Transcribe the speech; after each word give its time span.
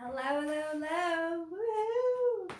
Hello, 0.00 0.22
hello, 0.22 0.62
hello. 0.74 1.44
Woohoo! 1.50 2.54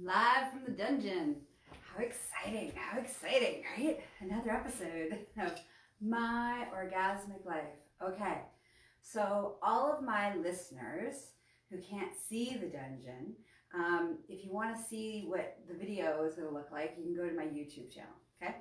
Live 0.00 0.52
from 0.52 0.62
the 0.64 0.70
dungeon. 0.70 1.34
How 1.72 2.04
exciting, 2.04 2.70
how 2.76 3.00
exciting, 3.00 3.64
right? 3.76 3.98
Another 4.20 4.52
episode 4.52 5.26
of 5.42 5.58
My 6.00 6.68
Orgasmic 6.72 7.44
Life. 7.44 7.64
Okay, 8.00 8.42
so 9.02 9.56
all 9.60 9.92
of 9.92 10.04
my 10.04 10.36
listeners 10.36 11.32
who 11.68 11.78
can't 11.78 12.12
see 12.28 12.56
the 12.60 12.68
dungeon, 12.68 13.34
um, 13.74 14.18
if 14.28 14.44
you 14.44 14.52
want 14.52 14.76
to 14.76 14.80
see 14.80 15.24
what 15.26 15.58
the 15.68 15.74
video 15.74 16.22
is 16.22 16.36
going 16.36 16.46
to 16.46 16.54
look 16.54 16.70
like, 16.70 16.94
you 16.96 17.06
can 17.06 17.16
go 17.16 17.28
to 17.28 17.34
my 17.34 17.46
YouTube 17.46 17.92
channel, 17.92 18.14
okay? 18.40 18.54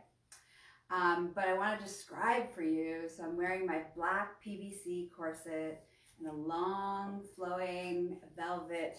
Um, 0.90 1.34
but 1.36 1.48
I 1.48 1.54
want 1.54 1.78
to 1.78 1.86
describe 1.86 2.52
for 2.52 2.64
you, 2.64 3.02
so 3.16 3.26
I'm 3.26 3.38
wearing 3.38 3.68
my 3.68 3.82
black 3.96 4.44
PVC 4.44 5.12
corset 5.16 5.87
and 6.20 6.28
a 6.28 6.34
long 6.34 7.22
flowing 7.36 8.18
velvet, 8.36 8.98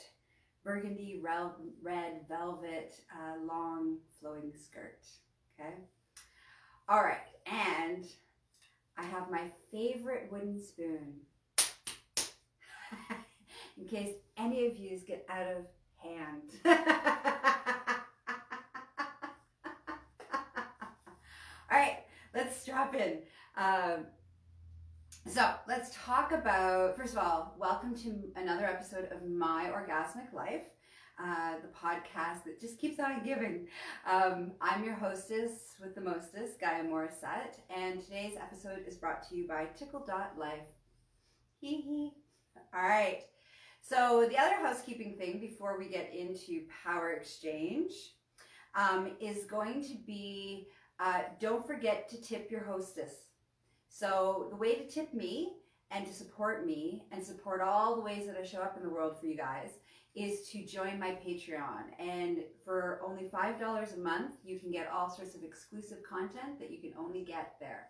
burgundy 0.65 1.21
red 1.23 2.27
velvet, 2.29 2.95
uh, 3.13 3.45
long 3.45 3.99
flowing 4.21 4.53
skirt. 4.61 5.05
Okay. 5.59 5.75
All 6.89 7.03
right. 7.03 7.19
And 7.47 8.05
I 8.97 9.05
have 9.05 9.31
my 9.31 9.51
favorite 9.71 10.29
wooden 10.31 10.61
spoon. 10.61 11.15
In 13.79 13.87
case 13.87 14.15
any 14.37 14.67
of 14.67 14.77
yous 14.77 15.03
get 15.03 15.25
out 15.29 15.47
of 15.47 15.67
hand. 15.99 16.43
All 21.71 21.79
right, 21.79 21.99
let's 22.35 22.65
drop 22.65 22.95
in. 22.95 23.19
Um, 23.57 24.07
so 25.29 25.51
let's 25.69 25.95
talk 25.95 26.33
about, 26.33 26.97
first 26.97 27.13
of 27.13 27.19
all, 27.19 27.55
welcome 27.59 27.95
to 27.97 28.33
another 28.37 28.65
episode 28.65 29.11
of 29.13 29.29
My 29.29 29.71
Orgasmic 29.71 30.33
Life, 30.33 30.63
uh, 31.23 31.57
the 31.61 31.69
podcast 31.69 32.45
that 32.45 32.59
just 32.59 32.79
keeps 32.79 32.99
on 32.99 33.23
giving. 33.23 33.67
Um, 34.11 34.53
I'm 34.63 34.85
your 34.85 34.95
hostess 34.95 35.75
with 35.83 35.95
the 35.95 36.01
mostest, 36.01 36.59
Gaia 36.59 36.83
Morissette, 36.83 37.59
and 37.69 38.03
today's 38.03 38.37
episode 38.41 38.85
is 38.87 38.97
brought 38.97 39.29
to 39.29 39.37
you 39.37 39.47
by 39.47 39.67
Tickle.life. 39.77 40.69
Hee 41.61 41.81
hee. 41.83 42.13
All 42.75 42.89
right. 42.89 43.25
So 43.83 44.27
the 44.31 44.39
other 44.39 44.57
housekeeping 44.57 45.17
thing 45.19 45.41
before 45.41 45.79
we 45.79 45.89
get 45.89 46.11
into 46.15 46.63
power 46.85 47.11
exchange 47.11 47.93
um, 48.75 49.11
is 49.21 49.45
going 49.45 49.83
to 49.89 49.95
be 50.07 50.69
uh, 51.01 51.21
don't 51.39 51.67
forget 51.67 52.09
to 52.09 52.21
tip 52.21 52.51
your 52.51 52.65
hostess. 52.65 53.28
So 53.89 54.47
the 54.51 54.57
way 54.57 54.75
to 54.75 54.87
tip 54.87 55.13
me 55.15 55.55
and 55.91 56.07
to 56.07 56.13
support 56.13 56.67
me 56.67 57.05
and 57.13 57.25
support 57.25 57.61
all 57.61 57.97
the 57.97 58.03
ways 58.03 58.27
that 58.27 58.37
I 58.37 58.45
show 58.45 58.61
up 58.61 58.77
in 58.77 58.83
the 58.83 58.91
world 58.91 59.19
for 59.19 59.27
you 59.27 59.37
guys 59.37 59.71
is 60.15 60.49
to 60.51 60.65
join 60.65 60.99
my 60.99 61.11
Patreon. 61.11 61.85
And 61.99 62.39
for 62.65 63.01
only 63.07 63.25
$5 63.25 63.95
a 63.95 64.01
month, 64.01 64.35
you 64.45 64.59
can 64.59 64.71
get 64.71 64.91
all 64.93 65.09
sorts 65.09 65.35
of 65.35 65.43
exclusive 65.43 65.99
content 66.09 66.59
that 66.59 66.71
you 66.71 66.79
can 66.79 66.93
only 66.99 67.23
get 67.23 67.55
there. 67.61 67.89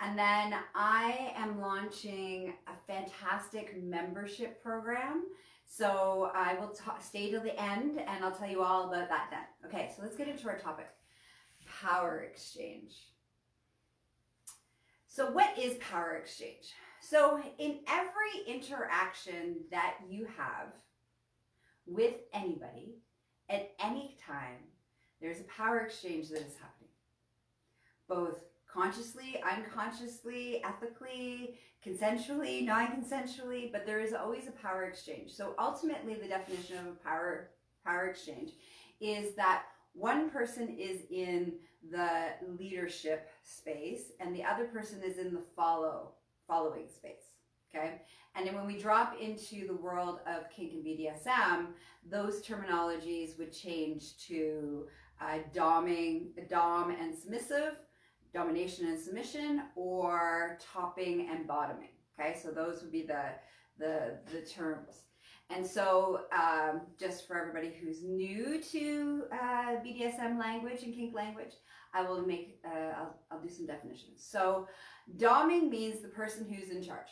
And 0.00 0.18
then 0.18 0.58
I 0.74 1.32
am 1.36 1.60
launching 1.60 2.54
a 2.66 2.92
fantastic 2.92 3.82
membership 3.82 4.62
program. 4.62 5.24
So 5.66 6.32
I 6.34 6.54
will 6.54 6.70
t- 6.70 6.82
stay 7.00 7.30
till 7.30 7.42
the 7.42 7.60
end 7.60 8.00
and 8.00 8.24
I'll 8.24 8.34
tell 8.34 8.48
you 8.48 8.62
all 8.62 8.88
about 8.88 9.08
that 9.10 9.28
then. 9.30 9.70
Okay, 9.70 9.92
so 9.94 10.02
let's 10.02 10.16
get 10.16 10.26
into 10.26 10.48
our 10.48 10.58
topic 10.58 10.88
power 11.82 12.26
exchange. 12.28 12.94
So, 15.12 15.28
what 15.32 15.58
is 15.58 15.74
power 15.78 16.12
exchange? 16.12 16.72
So, 17.00 17.42
in 17.58 17.80
every 17.88 18.46
interaction 18.46 19.56
that 19.72 19.96
you 20.08 20.24
have 20.36 20.68
with 21.84 22.14
anybody 22.32 22.94
at 23.48 23.72
any 23.80 24.16
time, 24.24 24.62
there's 25.20 25.40
a 25.40 25.44
power 25.44 25.80
exchange 25.80 26.28
that 26.28 26.38
is 26.38 26.54
happening, 26.54 26.92
both 28.08 28.38
consciously, 28.72 29.42
unconsciously, 29.42 30.62
ethically, 30.62 31.58
consensually, 31.84 32.64
non 32.64 32.86
consensually, 32.86 33.72
but 33.72 33.84
there 33.84 33.98
is 33.98 34.14
always 34.14 34.46
a 34.46 34.52
power 34.52 34.84
exchange. 34.84 35.32
So, 35.32 35.54
ultimately, 35.58 36.14
the 36.14 36.28
definition 36.28 36.78
of 36.78 36.86
a 36.86 37.04
power, 37.04 37.50
power 37.84 38.06
exchange 38.06 38.52
is 39.00 39.34
that 39.34 39.64
one 39.94 40.30
person 40.30 40.68
is 40.78 41.02
in 41.10 41.54
the 41.90 42.28
leadership 42.58 43.30
space 43.42 44.12
and 44.20 44.34
the 44.34 44.44
other 44.44 44.64
person 44.66 45.02
is 45.02 45.18
in 45.18 45.32
the 45.32 45.42
follow 45.56 46.12
following 46.46 46.86
space 46.88 47.38
okay? 47.74 48.02
And 48.34 48.46
then 48.46 48.54
when 48.54 48.66
we 48.66 48.76
drop 48.76 49.16
into 49.20 49.66
the 49.66 49.74
world 49.74 50.20
of 50.26 50.50
kink 50.50 50.72
and 50.72 50.84
bdsm 50.84 51.68
those 52.08 52.42
terminologies 52.42 53.38
would 53.38 53.52
change 53.52 54.18
to 54.26 54.86
uh, 55.20 55.38
doming 55.54 56.28
dom 56.48 56.90
and 56.90 57.14
submissive 57.16 57.76
domination 58.32 58.86
and 58.86 58.98
submission 58.98 59.62
or 59.74 60.58
topping 60.72 61.28
and 61.30 61.46
bottoming 61.46 61.90
okay? 62.18 62.38
So 62.38 62.50
those 62.50 62.82
would 62.82 62.92
be 62.92 63.02
the 63.02 63.24
the 63.78 64.18
the 64.32 64.42
terms 64.42 65.04
and 65.50 65.66
so, 65.66 66.22
um, 66.32 66.82
just 66.98 67.26
for 67.26 67.36
everybody 67.36 67.74
who's 67.80 68.02
new 68.02 68.62
to 68.70 69.24
uh, 69.32 69.76
BDSM 69.84 70.38
language 70.38 70.82
and 70.84 70.94
kink 70.94 71.14
language, 71.14 71.54
I 71.92 72.02
will 72.02 72.24
make, 72.24 72.60
uh, 72.64 72.92
I'll, 72.96 73.16
I'll 73.30 73.40
do 73.40 73.48
some 73.48 73.66
definitions. 73.66 74.24
So, 74.24 74.68
doming 75.16 75.68
means 75.68 76.00
the 76.02 76.08
person 76.08 76.46
who's 76.48 76.70
in 76.70 76.82
charge. 76.82 77.08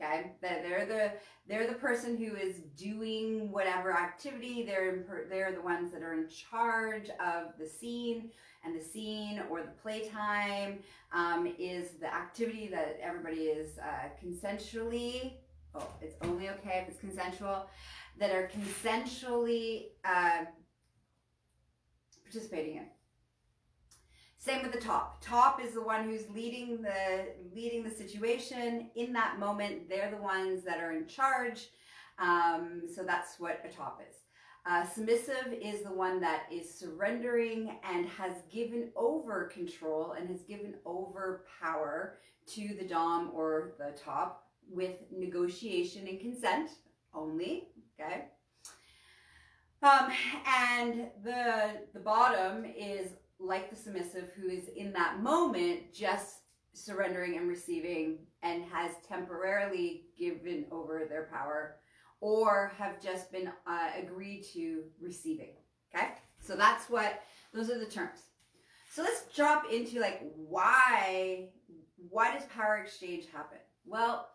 Okay, 0.00 0.32
they're 0.42 0.84
the 0.84 1.12
they're 1.48 1.66
the 1.66 1.78
person 1.78 2.18
who 2.18 2.36
is 2.36 2.56
doing 2.76 3.50
whatever 3.50 3.92
activity. 3.92 4.62
They're 4.62 5.06
they're 5.30 5.52
the 5.52 5.62
ones 5.62 5.90
that 5.92 6.02
are 6.02 6.12
in 6.12 6.28
charge 6.28 7.08
of 7.18 7.54
the 7.58 7.66
scene, 7.66 8.30
and 8.62 8.78
the 8.78 8.84
scene 8.84 9.42
or 9.48 9.62
the 9.62 9.72
playtime 9.82 10.80
um, 11.14 11.50
is 11.58 11.92
the 11.98 12.12
activity 12.12 12.68
that 12.68 12.98
everybody 13.02 13.44
is 13.44 13.78
uh, 13.78 14.08
consensually 14.22 15.32
oh, 15.78 15.88
it's 16.00 16.16
only 16.22 16.48
okay 16.48 16.82
if 16.82 16.88
it's 16.88 17.00
consensual, 17.00 17.66
that 18.18 18.30
are 18.30 18.48
consensually 18.48 19.86
uh, 20.04 20.44
participating 22.24 22.76
in. 22.76 22.86
Same 24.38 24.62
with 24.62 24.72
the 24.72 24.80
top. 24.80 25.20
Top 25.20 25.60
is 25.60 25.74
the 25.74 25.82
one 25.82 26.04
who's 26.04 26.30
leading 26.32 26.80
the 26.80 27.26
leading 27.52 27.82
the 27.82 27.90
situation 27.90 28.90
in 28.94 29.12
that 29.12 29.40
moment. 29.40 29.88
They're 29.88 30.10
the 30.10 30.22
ones 30.22 30.62
that 30.64 30.78
are 30.78 30.92
in 30.92 31.06
charge. 31.06 31.68
Um, 32.18 32.82
so 32.94 33.02
that's 33.02 33.40
what 33.40 33.60
a 33.64 33.68
top 33.68 34.00
is. 34.08 34.16
Uh, 34.64 34.84
submissive 34.84 35.52
is 35.52 35.82
the 35.82 35.92
one 35.92 36.20
that 36.20 36.44
is 36.50 36.72
surrendering 36.72 37.78
and 37.88 38.08
has 38.08 38.32
given 38.50 38.90
over 38.96 39.44
control 39.44 40.12
and 40.12 40.28
has 40.28 40.42
given 40.42 40.74
over 40.84 41.44
power 41.60 42.18
to 42.46 42.74
the 42.78 42.86
dom 42.86 43.30
or 43.34 43.74
the 43.78 43.96
top 43.98 44.45
with 44.70 44.96
negotiation 45.10 46.06
and 46.06 46.20
consent 46.20 46.70
only, 47.14 47.68
okay? 48.00 48.26
Um, 49.82 50.10
and 50.46 51.08
the, 51.22 51.80
the 51.92 52.00
bottom 52.00 52.64
is 52.64 53.10
like 53.38 53.70
the 53.70 53.76
submissive 53.76 54.32
who 54.36 54.48
is 54.48 54.68
in 54.76 54.92
that 54.92 55.22
moment 55.22 55.92
just 55.92 56.40
surrendering 56.72 57.36
and 57.36 57.48
receiving 57.48 58.18
and 58.42 58.64
has 58.64 58.92
temporarily 59.08 60.04
given 60.18 60.66
over 60.70 61.06
their 61.08 61.28
power 61.32 61.76
or 62.20 62.72
have 62.78 63.00
just 63.02 63.30
been 63.32 63.50
uh, 63.66 63.88
agreed 64.00 64.44
to 64.54 64.84
receiving. 65.00 65.54
Okay, 65.94 66.08
so 66.40 66.56
that's 66.56 66.88
what 66.90 67.22
those 67.52 67.70
are 67.70 67.78
the 67.78 67.86
terms. 67.86 68.20
So 68.92 69.02
let's 69.02 69.24
drop 69.34 69.70
into 69.70 70.00
like 70.00 70.22
why 70.34 71.48
why 72.10 72.32
does 72.32 72.44
power 72.44 72.78
exchange 72.78 73.26
happen? 73.32 73.58
Well, 73.86 74.28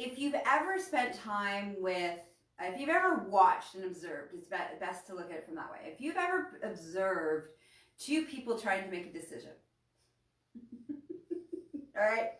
if 0.00 0.18
you've 0.18 0.36
ever 0.46 0.78
spent 0.78 1.14
time 1.14 1.76
with, 1.78 2.18
if 2.58 2.80
you've 2.80 2.88
ever 2.88 3.26
watched 3.28 3.74
and 3.74 3.84
observed, 3.84 4.32
it's 4.34 4.48
best 4.48 5.06
to 5.06 5.14
look 5.14 5.30
at 5.30 5.36
it 5.36 5.46
from 5.46 5.56
that 5.56 5.70
way. 5.70 5.92
If 5.92 6.00
you've 6.00 6.16
ever 6.16 6.58
observed 6.62 7.48
two 7.98 8.24
people 8.24 8.58
trying 8.58 8.84
to 8.84 8.90
make 8.90 9.06
a 9.06 9.12
decision, 9.12 9.50
all 11.96 12.02
right? 12.02 12.30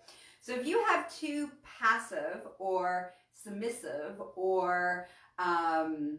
So 0.41 0.55
if 0.55 0.67
you 0.67 0.83
have 0.89 1.15
two 1.15 1.51
passive 1.79 2.41
or 2.59 3.13
submissive 3.35 4.21
or 4.37 5.09
um, 5.39 6.19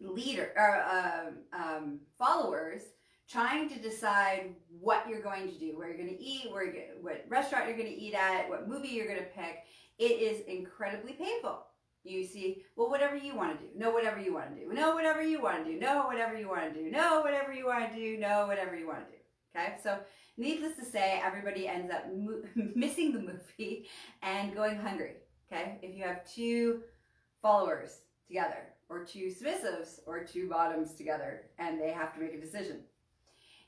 leader 0.00 0.52
or 0.56 0.82
um, 0.84 1.38
um, 1.52 2.00
followers 2.18 2.82
trying 3.28 3.68
to 3.68 3.78
decide 3.78 4.54
what 4.80 5.06
you're 5.08 5.22
going 5.22 5.48
to 5.48 5.58
do, 5.58 5.76
where 5.76 5.88
you're 5.88 5.96
going 5.98 6.16
to 6.16 6.22
eat, 6.22 6.50
where 6.50 6.64
you're, 6.64 6.84
what 7.00 7.24
restaurant 7.28 7.66
you're 7.66 7.76
going 7.76 7.88
to 7.88 8.00
eat 8.00 8.14
at, 8.14 8.48
what 8.48 8.68
movie 8.68 8.88
you're 8.88 9.08
going 9.08 9.18
to 9.18 9.24
pick, 9.24 9.64
it 9.98 10.20
is 10.20 10.40
incredibly 10.46 11.12
painful. 11.12 11.64
You 12.04 12.24
see, 12.24 12.62
well, 12.76 12.88
whatever 12.88 13.16
you 13.16 13.34
want 13.34 13.58
to 13.58 13.66
do, 13.66 13.70
no, 13.76 13.90
whatever 13.90 14.20
you 14.20 14.32
want 14.32 14.54
to 14.54 14.60
do, 14.60 14.72
no, 14.72 14.94
whatever 14.94 15.22
you 15.22 15.42
want 15.42 15.64
to 15.64 15.72
do, 15.72 15.78
no, 15.78 16.06
whatever 16.06 16.34
you 16.34 16.48
want 16.48 16.72
to 16.72 16.80
do, 16.80 16.90
no, 16.90 17.20
whatever 17.20 17.52
you 17.52 17.66
want 17.66 17.92
to 17.92 17.96
do, 17.96 18.16
no, 18.16 18.46
whatever 18.46 18.76
you 18.76 18.86
want 18.86 19.00
to 19.06 19.10
do. 19.10 19.18
Okay, 19.56 19.74
so 19.82 19.98
needless 20.36 20.76
to 20.76 20.84
say, 20.84 21.20
everybody 21.24 21.66
ends 21.66 21.92
up 21.92 22.04
mo- 22.14 22.42
missing 22.74 23.12
the 23.12 23.18
movie 23.18 23.88
and 24.22 24.54
going 24.54 24.76
hungry. 24.76 25.14
Okay, 25.50 25.78
if 25.82 25.96
you 25.96 26.04
have 26.04 26.30
two 26.30 26.82
followers 27.42 28.02
together, 28.28 28.68
or 28.88 29.04
two 29.04 29.26
submissives, 29.26 29.98
or 30.06 30.22
two 30.24 30.48
bottoms 30.48 30.94
together, 30.94 31.46
and 31.58 31.80
they 31.80 31.90
have 31.90 32.14
to 32.14 32.20
make 32.20 32.34
a 32.34 32.40
decision. 32.40 32.82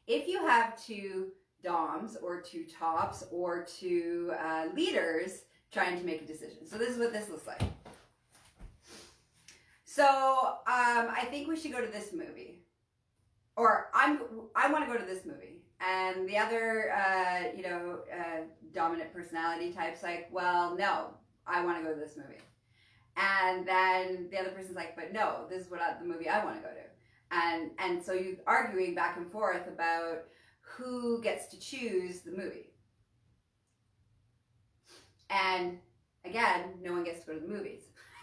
If 0.07 0.29
you 0.29 0.47
have 0.47 0.81
two 0.81 1.29
DOMs, 1.65 2.17
or 2.23 2.41
two 2.41 2.65
tops, 2.65 3.25
or 3.33 3.65
two 3.65 4.33
uh, 4.41 4.67
leaders 4.77 5.43
trying 5.71 5.99
to 5.99 6.05
make 6.05 6.23
a 6.23 6.27
decision. 6.27 6.67
So 6.67 6.79
this 6.79 6.91
is 6.91 6.99
what 6.99 7.13
this 7.13 7.29
looks 7.29 7.47
like. 7.47 7.63
So 9.85 10.05
um, 10.05 11.09
I 11.11 11.27
think 11.31 11.49
we 11.49 11.57
should 11.57 11.73
go 11.73 11.81
to 11.81 11.91
this 11.91 12.13
movie, 12.13 12.63
or 13.57 13.91
I'm 13.93 14.21
I 14.55 14.71
want 14.71 14.87
to 14.87 14.93
go 14.93 14.97
to 14.97 15.05
this 15.05 15.25
movie, 15.25 15.63
and 15.81 16.29
the 16.29 16.37
other 16.37 16.93
uh, 16.93 17.57
you 17.57 17.63
know 17.65 18.01
uh, 18.13 18.43
dominant 18.73 19.13
personality 19.13 19.73
types 19.73 20.05
like, 20.05 20.29
well, 20.31 20.77
no, 20.77 21.15
I 21.49 21.65
want 21.65 21.79
to 21.79 21.85
go 21.85 21.93
to 21.93 21.99
this 21.99 22.17
movie, 22.17 22.41
and 23.17 23.67
then 23.67 24.29
the 24.31 24.39
other 24.39 24.51
person's 24.51 24.77
like, 24.77 24.95
but 24.95 25.13
no, 25.13 25.47
this 25.51 25.65
is 25.65 25.71
what 25.71 25.81
I, 25.81 25.95
the 26.01 26.07
movie 26.07 26.29
I 26.29 26.45
want 26.45 26.57
to 26.57 26.63
go 26.63 26.69
to, 26.69 27.37
and 27.37 27.71
and 27.81 28.01
so 28.01 28.13
you 28.13 28.37
arguing 28.47 28.95
back 28.95 29.17
and 29.17 29.29
forth 29.29 29.67
about 29.67 30.27
who 30.61 31.21
gets 31.23 31.49
to 31.49 31.59
choose 31.59 32.21
the 32.21 32.31
movie, 32.31 32.68
and 35.31 35.79
again, 36.25 36.75
no 36.83 36.93
one 36.93 37.05
gets 37.05 37.21
to 37.21 37.27
go 37.27 37.35
to 37.35 37.41
the 37.41 37.49
movies. 37.49 37.83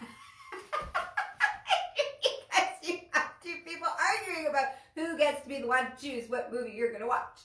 because 2.48 2.68
you 2.82 2.98
have 3.12 3.30
two 3.42 3.54
people 3.64 3.88
arguing 3.88 4.48
about 4.48 4.66
who 4.94 5.16
gets 5.16 5.42
to 5.42 5.48
be 5.48 5.60
the 5.60 5.66
one 5.66 5.86
to 5.90 5.96
choose 6.00 6.28
what 6.28 6.52
movie 6.52 6.72
you're 6.74 6.90
going 6.90 7.02
to 7.02 7.08
watch. 7.08 7.40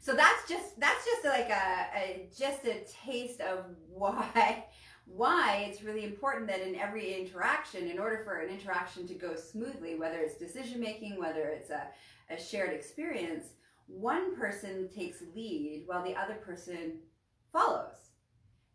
So 0.00 0.14
that's 0.14 0.48
just 0.48 0.80
that's 0.80 1.04
just 1.04 1.24
like 1.24 1.48
a, 1.48 1.86
a 1.96 2.28
just 2.36 2.64
a 2.64 2.82
taste 3.06 3.40
of 3.40 3.66
why 3.88 4.64
why 5.04 5.66
it's 5.68 5.82
really 5.82 6.04
important 6.04 6.46
that 6.48 6.60
in 6.60 6.74
every 6.76 7.14
interaction, 7.14 7.88
in 7.88 7.98
order 7.98 8.22
for 8.24 8.38
an 8.38 8.50
interaction 8.50 9.06
to 9.08 9.14
go 9.14 9.34
smoothly, 9.34 9.96
whether 9.96 10.18
it's 10.18 10.36
decision 10.36 10.80
making, 10.80 11.18
whether 11.18 11.48
it's 11.48 11.70
a, 11.70 11.88
a 12.30 12.40
shared 12.40 12.72
experience, 12.72 13.46
one 13.92 14.36
person 14.36 14.88
takes 14.94 15.22
lead 15.34 15.84
while 15.86 16.04
the 16.04 16.16
other 16.16 16.34
person 16.34 16.98
follows. 17.52 18.10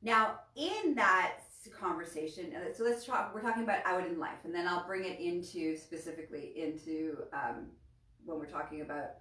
Now, 0.01 0.39
in 0.55 0.95
that 0.95 1.39
conversation. 1.69 2.53
So 2.73 2.83
let's 2.83 3.05
talk. 3.05 3.33
We're 3.33 3.41
talking 3.41 3.63
about 3.63 3.85
out 3.85 4.05
in 4.05 4.19
life, 4.19 4.39
and 4.43 4.53
then 4.53 4.67
I'll 4.67 4.85
bring 4.85 5.05
it 5.05 5.19
into 5.19 5.77
specifically 5.77 6.53
into 6.55 7.23
um, 7.33 7.67
when 8.25 8.39
we're 8.39 8.45
talking 8.45 8.81
about 8.81 9.11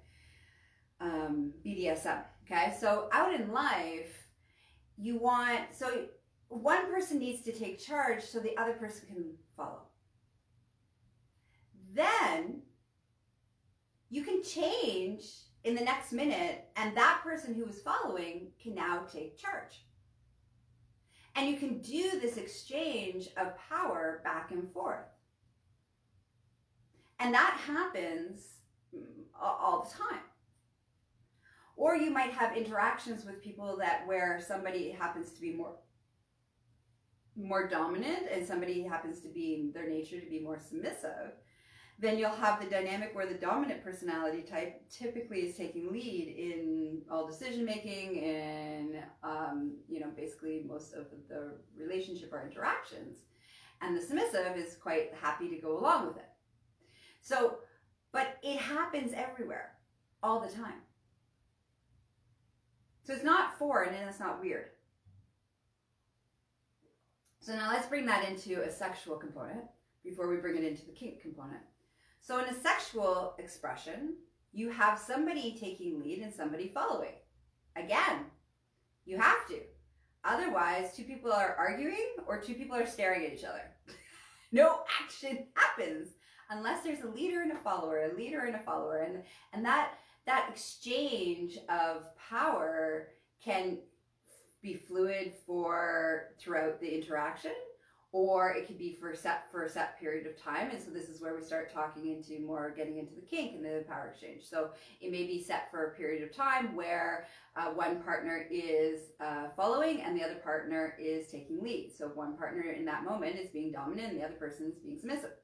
um, 1.00 1.52
BDSM. 1.64 2.22
Okay, 2.44 2.74
so 2.78 3.08
out 3.12 3.34
in 3.38 3.52
life, 3.52 4.28
you 4.96 5.18
want 5.18 5.60
so 5.72 6.06
one 6.48 6.90
person 6.90 7.18
needs 7.18 7.42
to 7.42 7.52
take 7.52 7.78
charge 7.78 8.22
so 8.22 8.38
the 8.38 8.56
other 8.56 8.72
person 8.72 9.06
can 9.08 9.24
follow. 9.56 9.82
Then 11.92 12.62
you 14.10 14.22
can 14.22 14.42
change 14.42 15.24
in 15.66 15.74
the 15.74 15.82
next 15.82 16.12
minute, 16.12 16.64
and 16.76 16.96
that 16.96 17.22
person 17.24 17.52
who 17.52 17.64
was 17.64 17.80
following 17.80 18.52
can 18.62 18.72
now 18.72 19.02
take 19.12 19.36
charge. 19.36 19.84
And 21.34 21.48
you 21.48 21.56
can 21.56 21.80
do 21.80 22.20
this 22.20 22.36
exchange 22.36 23.28
of 23.36 23.58
power 23.68 24.20
back 24.22 24.52
and 24.52 24.72
forth. 24.72 25.08
And 27.18 27.34
that 27.34 27.60
happens 27.66 28.46
mm, 28.96 29.02
all 29.38 29.82
the 29.82 30.04
time. 30.04 30.22
Or 31.74 31.96
you 31.96 32.12
might 32.12 32.30
have 32.30 32.56
interactions 32.56 33.24
with 33.24 33.42
people 33.42 33.76
that 33.78 34.06
where 34.06 34.40
somebody 34.46 34.92
happens 34.92 35.32
to 35.32 35.40
be 35.40 35.52
more 35.52 35.74
more 37.38 37.68
dominant 37.68 38.28
and 38.32 38.46
somebody 38.46 38.82
happens 38.82 39.20
to 39.20 39.28
be 39.28 39.70
their 39.74 39.90
nature 39.90 40.18
to 40.18 40.30
be 40.30 40.40
more 40.40 40.58
submissive 40.58 41.32
then 41.98 42.18
you'll 42.18 42.30
have 42.30 42.60
the 42.60 42.68
dynamic 42.68 43.14
where 43.14 43.26
the 43.26 43.34
dominant 43.34 43.82
personality 43.82 44.42
type 44.42 44.82
typically 44.90 45.40
is 45.40 45.56
taking 45.56 45.90
lead 45.90 46.34
in 46.36 47.00
all 47.10 47.26
decision 47.26 47.64
making 47.64 48.22
and 48.22 49.02
um, 49.22 49.76
you 49.88 50.00
know 50.00 50.10
basically 50.14 50.62
most 50.66 50.92
of 50.92 51.06
the 51.28 51.54
relationship 51.78 52.32
or 52.32 52.46
interactions. 52.46 53.20
And 53.80 53.96
the 53.96 54.00
submissive 54.00 54.56
is 54.56 54.76
quite 54.76 55.12
happy 55.20 55.48
to 55.48 55.56
go 55.56 55.78
along 55.78 56.08
with 56.08 56.16
it. 56.16 56.28
So 57.22 57.58
but 58.12 58.36
it 58.42 58.58
happens 58.58 59.12
everywhere 59.14 59.72
all 60.22 60.40
the 60.40 60.52
time. 60.52 60.80
So 63.04 63.14
it's 63.14 63.24
not 63.24 63.58
foreign 63.58 63.94
and 63.94 64.08
it's 64.08 64.20
not 64.20 64.42
weird. 64.42 64.66
So 67.40 67.54
now 67.54 67.70
let's 67.70 67.86
bring 67.86 68.04
that 68.06 68.28
into 68.28 68.62
a 68.62 68.70
sexual 68.70 69.16
component 69.16 69.64
before 70.04 70.28
we 70.28 70.36
bring 70.36 70.56
it 70.56 70.64
into 70.64 70.84
the 70.84 70.92
kink 70.92 71.22
component 71.22 71.62
so 72.26 72.40
in 72.40 72.46
a 72.46 72.60
sexual 72.60 73.34
expression, 73.38 74.14
you 74.52 74.68
have 74.68 74.98
somebody 74.98 75.56
taking 75.60 76.00
lead 76.00 76.18
and 76.18 76.34
somebody 76.34 76.72
following. 76.74 77.14
Again, 77.76 78.24
you 79.04 79.16
have 79.16 79.46
to. 79.46 79.60
Otherwise, 80.24 80.96
two 80.96 81.04
people 81.04 81.32
are 81.32 81.54
arguing 81.56 82.16
or 82.26 82.40
two 82.40 82.54
people 82.54 82.74
are 82.74 82.84
staring 82.84 83.24
at 83.24 83.32
each 83.32 83.44
other. 83.44 83.62
no 84.50 84.80
action 85.00 85.46
happens 85.54 86.08
unless 86.50 86.82
there's 86.82 87.04
a 87.04 87.08
leader 87.08 87.42
and 87.42 87.52
a 87.52 87.62
follower, 87.62 88.10
a 88.10 88.16
leader 88.16 88.40
and 88.40 88.56
a 88.56 88.64
follower. 88.64 89.02
And 89.02 89.22
and 89.52 89.64
that 89.64 89.92
that 90.26 90.48
exchange 90.50 91.58
of 91.68 92.08
power 92.16 93.10
can 93.40 93.78
be 94.62 94.74
fluid 94.74 95.34
for 95.46 96.30
throughout 96.40 96.80
the 96.80 96.92
interaction 96.92 97.52
or 98.16 98.52
it 98.52 98.66
could 98.66 98.78
be 98.78 98.94
for 98.98 99.10
a 99.10 99.16
set 99.16 99.52
for 99.52 99.64
a 99.64 99.68
set 99.68 100.00
period 100.00 100.26
of 100.26 100.42
time. 100.42 100.70
And 100.70 100.82
so 100.82 100.90
this 100.90 101.10
is 101.10 101.20
where 101.20 101.36
we 101.36 101.42
start 101.42 101.70
talking 101.70 102.06
into 102.06 102.40
more 102.40 102.72
getting 102.74 102.96
into 102.96 103.14
the 103.14 103.20
kink 103.20 103.52
and 103.52 103.62
the 103.62 103.84
power 103.86 104.08
exchange. 104.10 104.48
So 104.48 104.70
it 105.02 105.12
may 105.12 105.26
be 105.26 105.42
set 105.42 105.70
for 105.70 105.88
a 105.88 105.90
period 105.90 106.22
of 106.22 106.34
time 106.34 106.74
where 106.74 107.26
uh, 107.56 107.66
one 107.66 108.02
partner 108.02 108.46
is 108.50 109.10
uh, 109.20 109.48
following 109.54 110.00
and 110.00 110.18
the 110.18 110.24
other 110.24 110.36
partner 110.36 110.96
is 110.98 111.26
taking 111.26 111.62
lead. 111.62 111.92
So 111.94 112.06
one 112.06 112.38
partner 112.38 112.62
in 112.62 112.86
that 112.86 113.04
moment 113.04 113.36
is 113.36 113.50
being 113.50 113.70
dominant 113.70 114.12
and 114.12 114.18
the 114.18 114.24
other 114.24 114.36
person 114.36 114.72
is 114.74 114.78
being 114.78 114.98
submissive. 114.98 115.34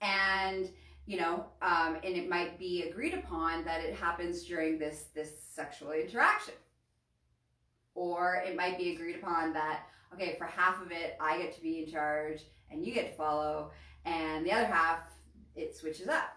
And 0.00 0.68
you 1.06 1.18
know 1.18 1.46
um, 1.60 1.96
and 2.04 2.14
it 2.14 2.28
might 2.28 2.56
be 2.56 2.82
agreed 2.82 3.14
upon 3.14 3.64
that 3.64 3.80
it 3.80 3.96
happens 3.96 4.44
during 4.44 4.78
this 4.78 5.06
this 5.12 5.42
sexual 5.42 5.90
interaction. 5.90 6.54
Or 7.96 8.44
it 8.46 8.54
might 8.56 8.78
be 8.78 8.94
agreed 8.94 9.16
upon 9.16 9.52
that 9.54 9.86
okay, 10.14 10.36
for 10.38 10.46
half 10.46 10.82
of 10.82 10.90
it, 10.90 11.16
I 11.20 11.38
get 11.38 11.54
to 11.54 11.60
be 11.60 11.84
in 11.84 11.90
charge 11.90 12.42
and 12.70 12.84
you 12.84 12.92
get 12.92 13.10
to 13.10 13.16
follow, 13.16 13.70
and 14.04 14.44
the 14.44 14.52
other 14.52 14.66
half, 14.66 15.00
it 15.54 15.76
switches 15.76 16.08
up. 16.08 16.36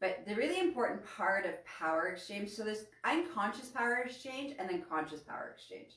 But 0.00 0.24
the 0.26 0.34
really 0.34 0.58
important 0.58 1.02
part 1.16 1.46
of 1.46 1.64
power 1.64 2.08
exchange, 2.08 2.50
so 2.50 2.64
there's 2.64 2.86
unconscious 3.04 3.68
power 3.68 4.02
exchange 4.04 4.56
and 4.58 4.68
then 4.68 4.82
conscious 4.88 5.20
power 5.20 5.54
exchange. 5.54 5.92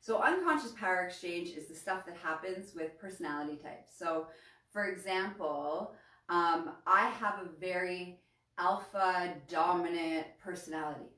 So 0.00 0.22
unconscious 0.22 0.70
power 0.70 1.04
exchange 1.04 1.50
is 1.50 1.66
the 1.66 1.74
stuff 1.74 2.06
that 2.06 2.16
happens 2.16 2.74
with 2.74 2.98
personality 2.98 3.56
types. 3.56 3.90
So 3.98 4.28
for 4.72 4.86
example, 4.86 5.94
um, 6.28 6.70
I 6.86 7.10
have 7.10 7.40
a 7.40 7.60
very 7.60 8.20
alpha 8.56 9.34
dominant 9.48 10.26
personality. 10.42 11.10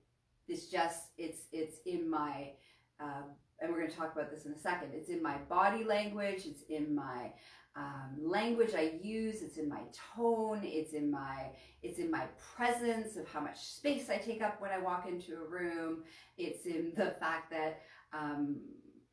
It's 0.48 0.66
just, 0.66 1.08
it's, 1.18 1.42
it's 1.52 1.76
in 1.84 2.08
my 2.08 2.52
uh, 2.98 3.22
and 3.62 3.72
we're 3.72 3.78
going 3.78 3.90
to 3.90 3.96
talk 3.96 4.12
about 4.12 4.30
this 4.30 4.44
in 4.44 4.52
a 4.52 4.58
second. 4.58 4.90
It's 4.92 5.08
in 5.08 5.22
my 5.22 5.36
body 5.48 5.84
language, 5.84 6.42
it's 6.46 6.62
in 6.68 6.94
my 6.94 7.32
um, 7.74 8.18
language 8.20 8.74
I 8.76 8.98
use, 9.02 9.40
it's 9.40 9.56
in 9.56 9.68
my 9.68 9.80
tone, 10.14 10.60
it's 10.62 10.92
in 10.92 11.10
my 11.10 11.46
it's 11.82 11.98
in 11.98 12.10
my 12.10 12.24
presence 12.54 13.16
of 13.16 13.26
how 13.28 13.40
much 13.40 13.58
space 13.58 14.10
I 14.10 14.18
take 14.18 14.42
up 14.42 14.60
when 14.60 14.70
I 14.70 14.78
walk 14.78 15.08
into 15.08 15.36
a 15.36 15.48
room. 15.48 16.02
It's 16.36 16.66
in 16.66 16.92
the 16.96 17.14
fact 17.18 17.50
that 17.50 17.80
um, 18.12 18.60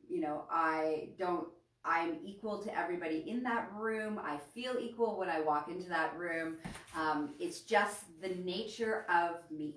you 0.08 0.20
know 0.20 0.44
I 0.50 1.10
don't 1.18 1.48
I'm 1.84 2.18
equal 2.22 2.62
to 2.62 2.78
everybody 2.78 3.24
in 3.26 3.42
that 3.44 3.70
room. 3.74 4.20
I 4.22 4.38
feel 4.54 4.76
equal 4.78 5.18
when 5.18 5.30
I 5.30 5.40
walk 5.40 5.68
into 5.68 5.88
that 5.88 6.16
room. 6.18 6.58
Um, 6.94 7.30
it's 7.38 7.60
just 7.60 8.20
the 8.20 8.34
nature 8.44 9.06
of 9.08 9.50
me. 9.50 9.76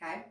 Okay. 0.00 0.26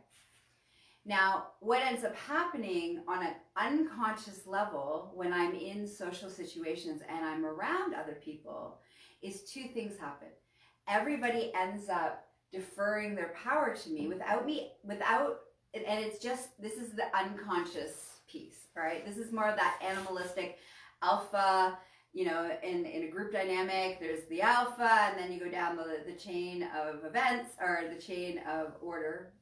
Now, 1.04 1.48
what 1.60 1.82
ends 1.82 2.04
up 2.04 2.14
happening 2.14 3.02
on 3.08 3.26
an 3.26 3.34
unconscious 3.56 4.46
level 4.46 5.10
when 5.14 5.32
I'm 5.32 5.54
in 5.54 5.86
social 5.86 6.30
situations 6.30 7.02
and 7.08 7.24
I'm 7.24 7.44
around 7.44 7.94
other 7.94 8.18
people 8.22 8.78
is 9.20 9.42
two 9.42 9.64
things 9.74 9.98
happen. 9.98 10.28
Everybody 10.88 11.52
ends 11.60 11.88
up 11.88 12.24
deferring 12.52 13.14
their 13.14 13.34
power 13.42 13.74
to 13.74 13.90
me 13.90 14.06
without 14.06 14.46
me, 14.46 14.72
without, 14.84 15.40
and 15.74 16.04
it's 16.04 16.22
just, 16.22 16.50
this 16.60 16.74
is 16.74 16.92
the 16.92 17.04
unconscious 17.16 18.20
piece, 18.30 18.68
right? 18.76 19.04
This 19.04 19.16
is 19.16 19.32
more 19.32 19.48
of 19.48 19.56
that 19.56 19.80
animalistic 19.84 20.58
alpha, 21.02 21.78
you 22.12 22.26
know, 22.26 22.50
in, 22.62 22.84
in 22.84 23.04
a 23.04 23.10
group 23.10 23.32
dynamic, 23.32 23.98
there's 23.98 24.24
the 24.28 24.42
alpha, 24.42 25.08
and 25.10 25.18
then 25.18 25.32
you 25.32 25.40
go 25.40 25.50
down 25.50 25.76
the, 25.76 26.02
the 26.06 26.16
chain 26.16 26.68
of 26.76 27.04
events 27.04 27.56
or 27.60 27.84
the 27.92 28.00
chain 28.00 28.40
of 28.48 28.74
order, 28.82 29.32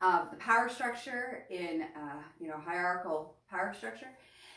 of 0.00 0.30
the 0.30 0.36
power 0.36 0.68
structure 0.68 1.44
in 1.50 1.82
uh, 1.96 2.22
you 2.40 2.48
know 2.48 2.56
hierarchical 2.64 3.36
power 3.50 3.74
structure. 3.76 4.08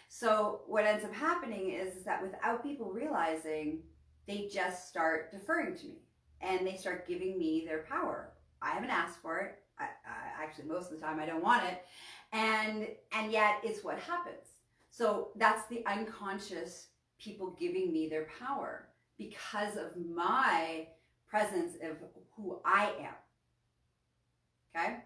So 0.09 0.61
what 0.67 0.85
ends 0.85 1.05
up 1.05 1.13
happening 1.13 1.71
is, 1.71 1.95
is 1.95 2.03
that 2.03 2.21
without 2.21 2.63
people 2.63 2.91
realizing, 2.91 3.79
they 4.27 4.49
just 4.51 4.89
start 4.89 5.31
deferring 5.31 5.75
to 5.77 5.85
me 5.85 6.01
and 6.41 6.67
they 6.67 6.75
start 6.75 7.07
giving 7.07 7.39
me 7.39 7.63
their 7.65 7.83
power. 7.83 8.31
I 8.61 8.71
haven't 8.71 8.89
asked 8.89 9.21
for 9.21 9.39
it. 9.39 9.59
I, 9.79 9.83
I, 9.83 10.43
actually, 10.43 10.65
most 10.65 10.91
of 10.91 10.99
the 10.99 11.05
time, 11.05 11.19
I 11.19 11.25
don't 11.25 11.43
want 11.43 11.63
it, 11.63 11.83
and 12.33 12.87
and 13.13 13.31
yet 13.31 13.55
it's 13.63 13.83
what 13.83 13.99
happens. 13.99 14.47
So 14.89 15.29
that's 15.37 15.67
the 15.69 15.85
unconscious 15.85 16.87
people 17.17 17.55
giving 17.59 17.91
me 17.91 18.09
their 18.09 18.27
power 18.39 18.89
because 19.17 19.77
of 19.77 19.91
my 19.95 20.87
presence 21.27 21.75
of 21.75 21.97
who 22.35 22.59
I 22.65 22.91
am. 22.99 23.13
Okay. 24.75 24.97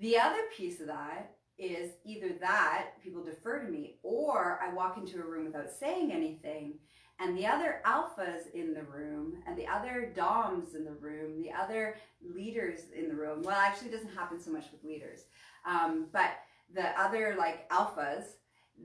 The 0.00 0.18
other 0.18 0.40
piece 0.56 0.80
of 0.80 0.86
that 0.86 1.36
is 1.58 1.92
either 2.06 2.30
that 2.40 2.92
people 3.04 3.22
defer 3.22 3.60
to 3.60 3.70
me 3.70 3.98
or 4.02 4.58
I 4.62 4.72
walk 4.72 4.96
into 4.96 5.20
a 5.20 5.26
room 5.26 5.44
without 5.44 5.70
saying 5.70 6.10
anything 6.10 6.78
and 7.18 7.36
the 7.36 7.46
other 7.46 7.82
alphas 7.84 8.50
in 8.54 8.72
the 8.72 8.82
room 8.84 9.42
and 9.46 9.58
the 9.58 9.66
other 9.66 10.10
doms 10.16 10.74
in 10.74 10.86
the 10.86 10.92
room 10.92 11.42
the 11.42 11.52
other 11.52 11.96
leaders 12.34 12.80
in 12.96 13.08
the 13.08 13.14
room 13.14 13.42
well 13.42 13.56
actually 13.56 13.88
it 13.88 13.92
doesn't 13.92 14.14
happen 14.14 14.40
so 14.40 14.50
much 14.50 14.64
with 14.72 14.82
leaders 14.82 15.24
um, 15.66 16.06
but 16.12 16.30
the 16.74 16.98
other 16.98 17.34
like 17.38 17.68
alphas 17.68 18.24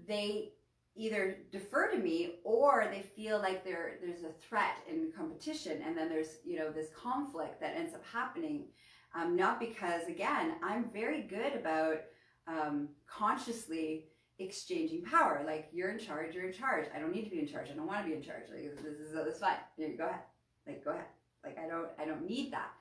they 0.08 0.52
either 0.98 1.38
defer 1.52 1.90
to 1.92 1.98
me 1.98 2.36
or 2.44 2.88
they 2.92 3.02
feel 3.02 3.40
like 3.40 3.64
there 3.64 4.00
there's 4.02 4.24
a 4.24 4.34
threat 4.48 4.78
in 4.90 5.14
competition 5.18 5.82
and 5.86 5.98
then 5.98 6.10
there's 6.10 6.40
you 6.44 6.60
know 6.60 6.72
this 6.72 6.88
conflict 7.02 7.62
that 7.62 7.76
ends 7.76 7.94
up 7.94 8.04
happening 8.12 8.66
um, 9.16 9.36
not 9.36 9.60
because 9.60 10.08
again 10.08 10.56
i'm 10.64 10.90
very 10.94 11.22
good 11.22 11.54
about 11.54 11.98
um, 12.48 12.90
consciously 13.08 14.06
exchanging 14.40 15.04
power. 15.04 15.44
Like 15.46 15.70
you're 15.72 15.90
in 15.90 16.00
charge 16.00 16.36
you're 16.36 16.46
in 16.46 16.54
charge. 16.54 16.88
I 16.96 17.00
don't 17.00 17.12
need 17.12 17.24
to 17.26 17.30
be 17.30 17.40
in 17.40 17.48
charge. 17.48 17.70
I 17.72 17.76
don't 17.76 17.88
want 17.88 18.04
to 18.04 18.10
be 18.10 18.16
in 18.16 18.22
charge. 18.22 18.44
Like 18.50 18.76
this 18.76 19.00
is 19.00 19.14
this 19.14 19.36
is 19.36 19.40
fine. 19.40 19.58
Go 19.98 20.06
ahead. 20.06 20.20
Like 20.68 20.84
go 20.84 20.92
ahead. 20.92 21.06
Like 21.44 21.58
i 21.58 21.68
don't 21.68 21.88
i 22.00 22.06
don't 22.06 22.26
need 22.26 22.52
that. 22.52 22.72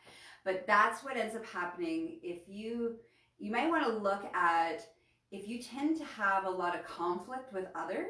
But 0.44 0.66
that's 0.66 1.02
what 1.04 1.16
ends 1.16 1.36
up 1.36 1.46
happening 1.46 2.18
if 2.22 2.48
you 2.48 2.96
you 3.38 3.50
might 3.50 3.68
want 3.68 3.84
to 3.84 3.92
look 3.92 4.24
at 4.34 4.86
if 5.30 5.48
you 5.48 5.62
tend 5.62 5.96
to 5.98 6.04
have 6.04 6.44
a 6.44 6.50
lot 6.50 6.78
of 6.78 6.84
conflict 6.84 7.52
with 7.52 7.66
others, 7.74 8.06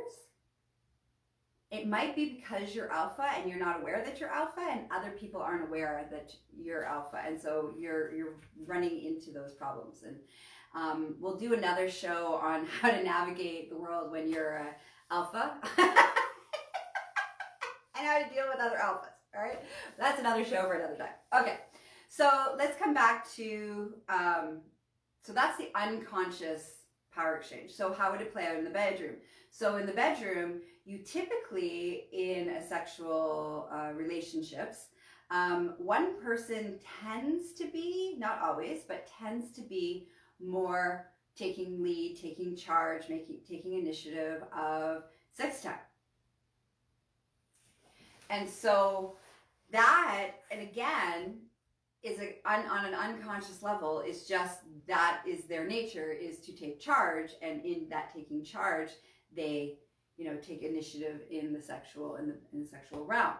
it 1.74 1.88
might 1.88 2.14
be 2.14 2.40
because 2.40 2.74
you're 2.74 2.90
alpha 2.92 3.26
and 3.36 3.48
you're 3.48 3.58
not 3.58 3.80
aware 3.80 4.02
that 4.04 4.20
you're 4.20 4.30
alpha 4.30 4.66
and 4.70 4.82
other 4.90 5.10
people 5.10 5.40
aren't 5.40 5.66
aware 5.68 6.06
that 6.10 6.32
you're 6.56 6.84
alpha. 6.84 7.20
And 7.26 7.40
so 7.40 7.72
you're 7.78 8.14
you're 8.14 8.34
running 8.66 9.04
into 9.04 9.30
those 9.30 9.52
problems. 9.52 10.04
And 10.04 10.16
um, 10.74 11.16
we'll 11.20 11.36
do 11.36 11.54
another 11.54 11.90
show 11.90 12.34
on 12.42 12.66
how 12.80 12.90
to 12.90 13.02
navigate 13.02 13.70
the 13.70 13.76
world 13.76 14.10
when 14.10 14.28
you're 14.28 14.60
uh, 14.60 14.72
alpha. 15.10 15.54
And 17.96 18.08
how 18.08 18.18
to 18.18 18.28
deal 18.34 18.46
with 18.48 18.58
other 18.58 18.76
alphas. 18.76 19.06
All 19.36 19.40
right? 19.40 19.60
That's 19.96 20.18
another 20.18 20.44
show 20.44 20.62
for 20.62 20.74
another 20.74 20.96
time. 20.96 21.42
Okay. 21.42 21.58
So 22.08 22.54
let's 22.58 22.76
come 22.76 22.92
back 22.92 23.30
to 23.34 23.94
um, 24.08 24.62
so 25.22 25.32
that's 25.32 25.56
the 25.58 25.70
unconscious 25.74 26.82
power 27.14 27.36
exchange. 27.36 27.70
So 27.72 27.92
how 27.92 28.12
would 28.12 28.20
it 28.20 28.32
play 28.32 28.46
out 28.46 28.56
in 28.56 28.64
the 28.64 28.70
bedroom? 28.70 29.16
So 29.50 29.76
in 29.76 29.86
the 29.86 29.92
bedroom, 29.92 30.60
you 30.84 30.98
typically 30.98 32.08
in 32.12 32.50
a 32.50 32.66
sexual 32.66 33.68
uh, 33.72 33.92
relationships, 33.94 34.88
um, 35.30 35.74
one 35.78 36.20
person 36.22 36.78
tends 37.02 37.52
to 37.54 37.66
be, 37.66 38.16
not 38.18 38.40
always, 38.42 38.82
but 38.86 39.08
tends 39.18 39.50
to 39.52 39.62
be 39.62 40.08
more 40.40 41.10
taking 41.36 41.82
lead, 41.82 42.18
taking 42.20 42.54
charge, 42.54 43.08
making 43.08 43.38
taking 43.48 43.78
initiative 43.78 44.42
of 44.56 45.04
sex 45.32 45.62
time. 45.62 45.74
And 48.30 48.48
so 48.48 49.16
that, 49.70 50.32
and 50.50 50.60
again, 50.60 51.38
is 52.02 52.20
a, 52.20 52.36
on, 52.44 52.66
on 52.66 52.84
an 52.84 52.94
unconscious 52.94 53.62
level 53.62 54.00
is 54.00 54.26
just 54.26 54.60
that 54.86 55.22
is 55.26 55.44
their 55.44 55.66
nature 55.66 56.12
is 56.12 56.38
to 56.40 56.52
take 56.52 56.78
charge 56.78 57.30
and 57.40 57.64
in 57.64 57.88
that 57.88 58.12
taking 58.14 58.44
charge 58.44 58.90
they 59.34 59.78
you 60.16 60.24
know 60.24 60.36
take 60.36 60.62
initiative 60.62 61.20
in 61.30 61.52
the 61.52 61.62
sexual 61.62 62.16
in 62.16 62.28
the, 62.28 62.36
in 62.52 62.62
the 62.62 62.68
sexual 62.68 63.04
realm. 63.04 63.34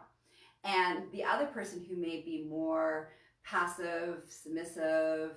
And 0.65 1.05
the 1.13 1.25
other 1.25 1.47
person 1.47 1.85
who 1.89 1.97
may 1.97 2.23
be 2.23 2.47
more 2.49 3.13
passive 3.45 4.25
submissive 4.29 5.33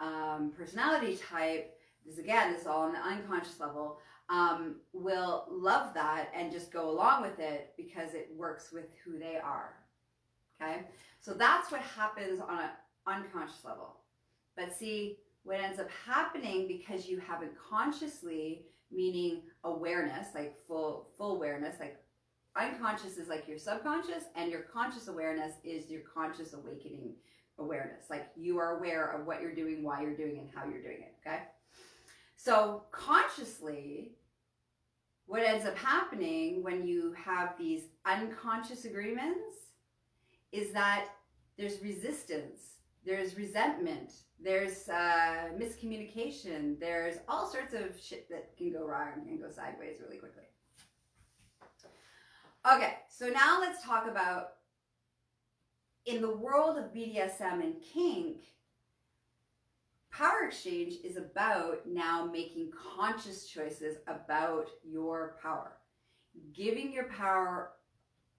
um, 0.00 0.52
personality 0.56 1.16
type 1.16 1.78
this 2.04 2.18
again 2.18 2.52
this 2.52 2.62
is 2.62 2.66
all 2.66 2.82
on 2.82 2.92
the 2.92 2.98
unconscious 2.98 3.60
level 3.60 3.98
um, 4.28 4.76
will 4.92 5.44
love 5.50 5.92
that 5.94 6.30
and 6.34 6.50
just 6.50 6.72
go 6.72 6.90
along 6.90 7.22
with 7.22 7.38
it 7.38 7.74
because 7.76 8.14
it 8.14 8.30
works 8.34 8.72
with 8.72 8.86
who 9.04 9.18
they 9.18 9.36
are. 9.36 9.74
Okay? 10.60 10.86
So 11.20 11.34
that's 11.34 11.70
what 11.70 11.82
happens 11.82 12.40
on 12.40 12.60
an 12.60 12.70
unconscious 13.06 13.64
level. 13.64 13.96
But 14.56 14.74
see, 14.74 15.18
what 15.44 15.60
ends 15.60 15.78
up 15.78 15.88
happening 16.06 16.66
because 16.66 17.06
you 17.06 17.18
haven't 17.18 17.52
consciously, 17.68 18.62
meaning 18.90 19.42
awareness, 19.64 20.28
like 20.34 20.56
full 20.66 21.08
full 21.16 21.36
awareness, 21.36 21.76
like 21.80 21.98
unconscious 22.56 23.16
is 23.16 23.28
like 23.28 23.48
your 23.48 23.58
subconscious, 23.58 24.24
and 24.36 24.50
your 24.50 24.62
conscious 24.62 25.08
awareness 25.08 25.52
is 25.64 25.90
your 25.90 26.02
conscious 26.14 26.52
awakening 26.52 27.14
awareness. 27.58 28.04
Like 28.10 28.30
you 28.36 28.58
are 28.58 28.78
aware 28.78 29.06
of 29.06 29.26
what 29.26 29.40
you're 29.40 29.54
doing, 29.54 29.82
why 29.82 30.02
you're 30.02 30.16
doing 30.16 30.36
it, 30.36 30.40
and 30.40 30.50
how 30.54 30.64
you're 30.64 30.82
doing 30.82 31.02
it. 31.02 31.14
Okay. 31.26 31.42
So 32.36 32.84
consciously, 32.90 34.12
what 35.26 35.42
ends 35.42 35.64
up 35.64 35.76
happening 35.76 36.62
when 36.62 36.86
you 36.86 37.14
have 37.16 37.56
these 37.56 37.84
unconscious 38.04 38.84
agreements 38.84 39.56
is 40.50 40.72
that 40.72 41.06
there's 41.56 41.80
resistance, 41.82 42.78
there's 43.06 43.36
resentment, 43.36 44.12
there's 44.42 44.88
uh, 44.88 45.50
miscommunication, 45.56 46.78
there's 46.80 47.16
all 47.28 47.46
sorts 47.46 47.74
of 47.74 47.98
shit 48.00 48.28
that 48.30 48.56
can 48.56 48.72
go 48.72 48.86
wrong 48.86 49.26
and 49.28 49.40
go 49.40 49.50
sideways 49.50 49.96
really 50.02 50.18
quickly. 50.18 50.44
Okay, 52.70 52.94
so 53.08 53.28
now 53.28 53.60
let's 53.60 53.84
talk 53.84 54.06
about 54.08 54.50
in 56.06 56.20
the 56.20 56.34
world 56.36 56.78
of 56.78 56.92
BDSM 56.92 57.62
and 57.62 57.74
kink, 57.80 58.42
power 60.10 60.44
exchange 60.46 60.94
is 61.04 61.16
about 61.16 61.86
now 61.86 62.28
making 62.30 62.70
conscious 62.96 63.46
choices 63.46 63.96
about 64.06 64.68
your 64.84 65.36
power, 65.42 65.72
giving 66.54 66.92
your 66.92 67.04
power 67.04 67.72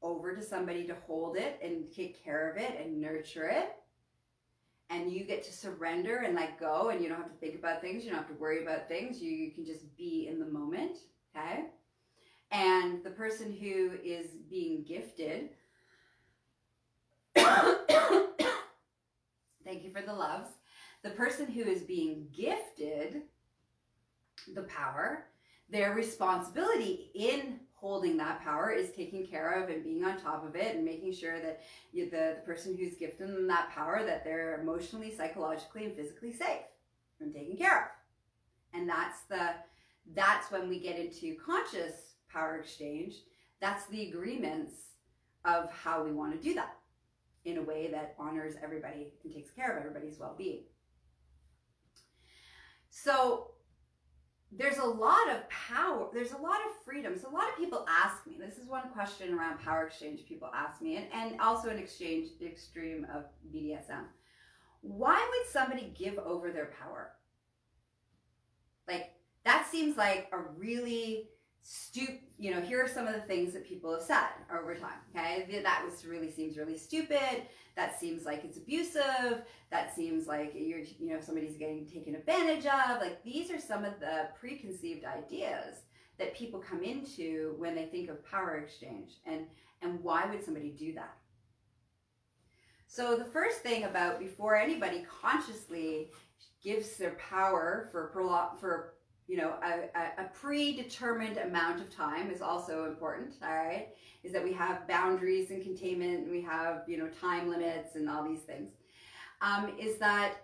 over 0.01 0.35
to 0.35 0.41
somebody 0.41 0.85
to 0.85 0.95
hold 1.07 1.37
it 1.37 1.59
and 1.63 1.91
take 1.91 2.23
care 2.23 2.51
of 2.51 2.57
it 2.57 2.79
and 2.79 2.99
nurture 2.99 3.47
it. 3.47 3.75
And 4.89 5.11
you 5.11 5.23
get 5.23 5.43
to 5.43 5.53
surrender 5.53 6.17
and 6.17 6.35
let 6.35 6.59
go, 6.59 6.89
and 6.89 7.01
you 7.01 7.09
don't 7.09 7.17
have 7.17 7.31
to 7.31 7.39
think 7.39 7.55
about 7.55 7.81
things. 7.81 8.03
You 8.03 8.11
don't 8.11 8.19
have 8.19 8.27
to 8.27 8.35
worry 8.35 8.61
about 8.61 8.87
things. 8.87 9.21
You, 9.21 9.31
you 9.31 9.51
can 9.51 9.65
just 9.65 9.95
be 9.97 10.27
in 10.29 10.39
the 10.39 10.45
moment. 10.45 10.97
Okay. 11.35 11.65
And 12.51 13.03
the 13.03 13.09
person 13.09 13.51
who 13.51 13.93
is 14.03 14.27
being 14.49 14.83
gifted, 14.83 15.49
thank 17.35 18.29
you 19.83 19.89
for 19.91 20.01
the 20.01 20.13
loves. 20.13 20.49
The 21.01 21.09
person 21.09 21.47
who 21.47 21.61
is 21.61 21.81
being 21.81 22.27
gifted 22.31 23.23
the 24.53 24.63
power, 24.63 25.25
their 25.69 25.93
responsibility 25.93 27.11
in 27.15 27.59
holding 27.83 28.15
that 28.15 28.41
power 28.41 28.71
is 28.71 28.91
taking 28.91 29.27
care 29.27 29.61
of 29.61 29.69
and 29.69 29.83
being 29.83 30.05
on 30.05 30.17
top 30.17 30.47
of 30.47 30.55
it 30.55 30.73
and 30.73 30.85
making 30.85 31.11
sure 31.11 31.41
that 31.41 31.59
you, 31.91 32.09
the, 32.09 32.37
the 32.37 32.41
person 32.45 32.77
who's 32.77 32.95
gifting 32.95 33.27
them 33.27 33.45
that 33.45 33.69
power 33.71 34.05
that 34.05 34.23
they're 34.23 34.61
emotionally 34.61 35.13
psychologically 35.13 35.83
and 35.83 35.93
physically 35.93 36.31
safe 36.31 36.61
and 37.19 37.33
taken 37.33 37.57
care 37.57 37.81
of. 37.81 38.79
And 38.79 38.87
that's 38.87 39.23
the 39.29 39.49
that's 40.15 40.49
when 40.49 40.69
we 40.69 40.79
get 40.79 40.97
into 40.97 41.35
conscious 41.45 42.15
power 42.31 42.57
exchange 42.57 43.15
that's 43.59 43.85
the 43.87 44.07
agreements 44.07 44.73
of 45.43 45.69
how 45.71 46.03
we 46.05 46.11
want 46.11 46.33
to 46.33 46.37
do 46.37 46.53
that 46.53 46.75
in 47.43 47.57
a 47.57 47.61
way 47.61 47.89
that 47.91 48.15
honors 48.17 48.55
everybody 48.63 49.11
and 49.25 49.33
takes 49.33 49.51
care 49.51 49.71
of 49.71 49.77
everybody's 49.77 50.19
well-being. 50.19 50.63
So 52.89 53.52
there's 54.57 54.77
a 54.77 54.85
lot 54.85 55.29
of 55.29 55.49
power 55.49 56.07
there's 56.13 56.31
a 56.31 56.37
lot 56.37 56.59
of 56.67 56.83
freedom 56.85 57.17
so 57.19 57.29
a 57.29 57.31
lot 57.31 57.49
of 57.49 57.57
people 57.57 57.85
ask 57.89 58.25
me 58.27 58.37
this 58.39 58.57
is 58.57 58.67
one 58.67 58.89
question 58.89 59.33
around 59.33 59.57
power 59.59 59.87
exchange 59.87 60.21
people 60.27 60.49
ask 60.53 60.81
me 60.81 60.97
and, 60.97 61.05
and 61.13 61.41
also 61.41 61.69
an 61.69 61.77
exchange 61.77 62.29
the 62.39 62.45
extreme 62.45 63.05
of 63.13 63.23
bdsm 63.53 64.05
why 64.83 65.15
would 65.15 65.51
somebody 65.51 65.93
give 65.97 66.19
over 66.19 66.51
their 66.51 66.71
power? 66.79 67.13
Like 68.87 69.11
that 69.45 69.65
seems 69.71 69.97
like 69.97 70.27
a 70.33 70.39
really 70.57 71.29
stoop, 71.61 72.19
you 72.43 72.51
know, 72.51 72.59
here 72.59 72.83
are 72.83 72.89
some 72.89 73.07
of 73.07 73.13
the 73.13 73.21
things 73.21 73.53
that 73.53 73.65
people 73.65 73.93
have 73.93 74.03
said 74.03 74.27
over 74.53 74.75
time. 74.75 74.99
Okay. 75.15 75.61
That 75.63 75.85
was 75.89 76.05
really 76.05 76.29
seems 76.29 76.57
really 76.57 76.77
stupid. 76.77 77.43
That 77.75 77.97
seems 77.97 78.25
like 78.25 78.43
it's 78.43 78.57
abusive. 78.57 79.43
That 79.71 79.95
seems 79.95 80.27
like 80.27 80.51
you're, 80.53 80.79
you 80.99 81.13
know, 81.13 81.21
somebody's 81.21 81.55
getting 81.55 81.87
taken 81.87 82.15
advantage 82.15 82.65
of. 82.65 82.99
Like 82.99 83.23
these 83.23 83.49
are 83.49 83.59
some 83.59 83.85
of 83.85 83.99
the 84.01 84.27
preconceived 84.39 85.05
ideas 85.05 85.83
that 86.19 86.35
people 86.35 86.59
come 86.59 86.83
into 86.83 87.55
when 87.57 87.75
they 87.75 87.85
think 87.85 88.09
of 88.09 88.23
power 88.29 88.57
exchange 88.57 89.11
and 89.25 89.45
and 89.81 90.01
why 90.01 90.25
would 90.25 90.43
somebody 90.43 90.69
do 90.69 90.93
that 90.93 91.17
so 92.87 93.17
the 93.17 93.25
first 93.25 93.59
thing 93.59 93.85
about 93.85 94.19
before 94.19 94.55
anybody 94.55 95.05
consciously 95.21 96.11
gives 96.63 96.97
their 96.97 97.15
power 97.15 97.89
for 97.91 98.11
for 98.59 98.92
you 99.27 99.37
know 99.37 99.55
a, 99.63 100.21
a, 100.21 100.25
predetermined 100.33 101.37
amount 101.37 101.79
of 101.79 101.89
time 101.89 102.29
is 102.29 102.41
also 102.41 102.85
important 102.85 103.35
all 103.41 103.53
right? 103.53 103.89
Is 104.23 104.31
that 104.33 104.43
we 104.43 104.53
have 104.53 104.87
boundaries 104.87 105.49
and 105.49 105.61
containment 105.61 106.23
and 106.23 106.31
we 106.31 106.41
have 106.41 106.83
you 106.87 106.97
know 106.97 107.07
time 107.21 107.49
limits 107.49 107.95
and 107.95 108.09
all 108.09 108.23
these 108.23 108.41
things. 108.41 108.71
Um, 109.41 109.73
is 109.79 109.97
that 109.99 110.35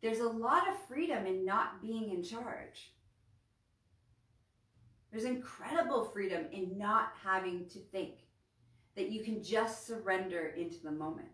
there's 0.00 0.20
a 0.20 0.28
lot 0.28 0.68
of 0.68 0.74
freedom 0.86 1.26
in 1.26 1.44
not 1.44 1.82
being 1.82 2.10
in 2.10 2.22
charge. 2.22 2.92
There's 5.10 5.24
incredible 5.24 6.04
freedom 6.04 6.46
in 6.52 6.76
not 6.76 7.12
having 7.24 7.66
to 7.70 7.78
think, 7.78 8.14
that 8.94 9.10
you 9.10 9.22
can 9.22 9.42
just 9.42 9.86
surrender 9.86 10.54
into 10.56 10.82
the 10.82 10.90
moment. 10.90 11.28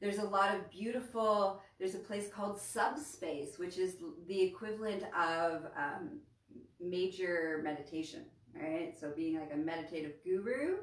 There's 0.00 0.18
a 0.18 0.24
lot 0.24 0.54
of 0.54 0.70
beautiful, 0.70 1.60
there's 1.78 1.94
a 1.94 1.98
place 1.98 2.28
called 2.28 2.58
subspace, 2.58 3.58
which 3.58 3.76
is 3.76 3.96
the 4.26 4.40
equivalent 4.40 5.04
of 5.14 5.66
um, 5.76 6.20
major 6.80 7.60
meditation, 7.62 8.24
right? 8.54 8.94
So 8.98 9.12
being 9.14 9.38
like 9.38 9.52
a 9.52 9.56
meditative 9.56 10.14
guru, 10.24 10.78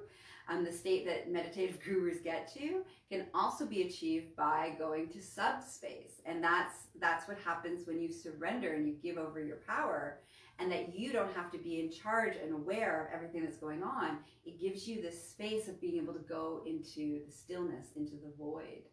um, 0.50 0.64
the 0.64 0.72
state 0.72 1.06
that 1.06 1.32
meditative 1.32 1.80
gurus 1.86 2.20
get 2.24 2.52
to 2.54 2.84
can 3.10 3.26
also 3.34 3.66
be 3.66 3.82
achieved 3.84 4.36
by 4.36 4.76
going 4.78 5.10
to 5.10 5.22
subspace. 5.22 6.22
And 6.26 6.44
that's, 6.44 6.76
that's 7.00 7.28
what 7.28 7.38
happens 7.40 7.88
when 7.88 8.00
you 8.00 8.12
surrender 8.12 8.74
and 8.74 8.88
you 8.88 8.94
give 9.02 9.18
over 9.18 9.44
your 9.44 9.58
power 9.68 10.20
and 10.60 10.72
that 10.72 10.98
you 10.98 11.12
don't 11.12 11.34
have 11.34 11.52
to 11.52 11.58
be 11.58 11.80
in 11.80 11.92
charge 11.92 12.36
and 12.42 12.54
aware 12.54 13.08
of 13.08 13.14
everything 13.14 13.44
that's 13.44 13.58
going 13.58 13.84
on. 13.84 14.20
It 14.46 14.60
gives 14.60 14.88
you 14.88 15.02
this 15.02 15.30
space 15.30 15.68
of 15.68 15.80
being 15.80 15.98
able 15.98 16.14
to 16.14 16.20
go 16.20 16.64
into 16.66 17.26
the 17.26 17.32
stillness, 17.32 17.88
into 17.96 18.16
the 18.16 18.32
void, 18.38 18.84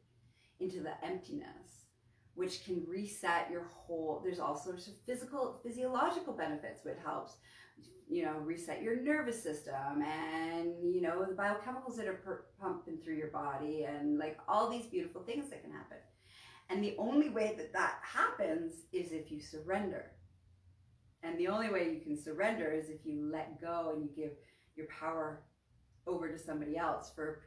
into 0.61 0.81
the 0.81 0.93
emptiness, 1.05 1.87
which 2.35 2.65
can 2.65 2.85
reset 2.89 3.51
your 3.51 3.65
whole. 3.65 4.21
There's 4.23 4.41
all 4.41 4.57
sorts 4.57 4.87
of 4.87 4.95
physical, 5.07 5.61
physiological 5.63 6.33
benefits, 6.33 6.85
which 6.85 6.99
helps, 7.05 7.35
you 8.09 8.25
know, 8.25 8.39
reset 8.39 8.83
your 8.83 9.01
nervous 9.01 9.43
system 9.43 10.03
and, 10.03 10.75
you 10.83 11.01
know, 11.01 11.25
the 11.25 11.35
biochemicals 11.35 11.97
that 11.97 12.07
are 12.07 12.21
per- 12.25 12.47
pumping 12.61 12.99
through 12.99 13.17
your 13.17 13.31
body 13.31 13.85
and 13.85 14.19
like 14.19 14.39
all 14.49 14.69
these 14.69 14.87
beautiful 14.87 15.23
things 15.23 15.51
that 15.51 15.63
can 15.63 15.73
happen. 15.73 15.99
And 16.71 16.83
the 16.83 16.95
only 16.99 17.29
way 17.29 17.55
that 17.59 17.73
that 17.73 17.99
happens 18.03 18.75
is 18.93 19.13
if 19.13 19.31
you 19.31 19.41
surrender 19.41 20.13
and 21.25 21.39
the 21.39 21.49
only 21.49 21.71
way 21.71 21.91
you 21.91 22.01
can 22.01 22.17
surrender 22.17 22.71
is 22.71 22.91
if 22.91 23.05
you 23.05 23.31
let 23.33 23.61
go 23.61 23.93
and 23.95 24.03
you 24.03 24.11
give 24.15 24.33
your 24.77 24.87
power 24.87 25.43
over 26.07 26.29
to 26.29 26.39
somebody 26.39 26.77
else 26.77 27.11
for, 27.15 27.41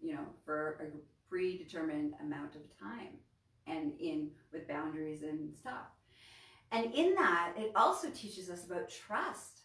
you 0.00 0.14
know 0.14 0.26
for 0.44 0.78
a 0.80 0.84
predetermined 1.34 2.14
amount 2.20 2.54
of 2.54 2.62
time 2.78 3.18
and 3.66 3.92
in 3.98 4.30
with 4.52 4.68
boundaries 4.68 5.22
and 5.22 5.52
stuff. 5.56 5.90
And 6.70 6.94
in 6.94 7.12
that, 7.16 7.54
it 7.56 7.72
also 7.74 8.08
teaches 8.10 8.48
us 8.48 8.64
about 8.64 8.88
trust. 8.88 9.62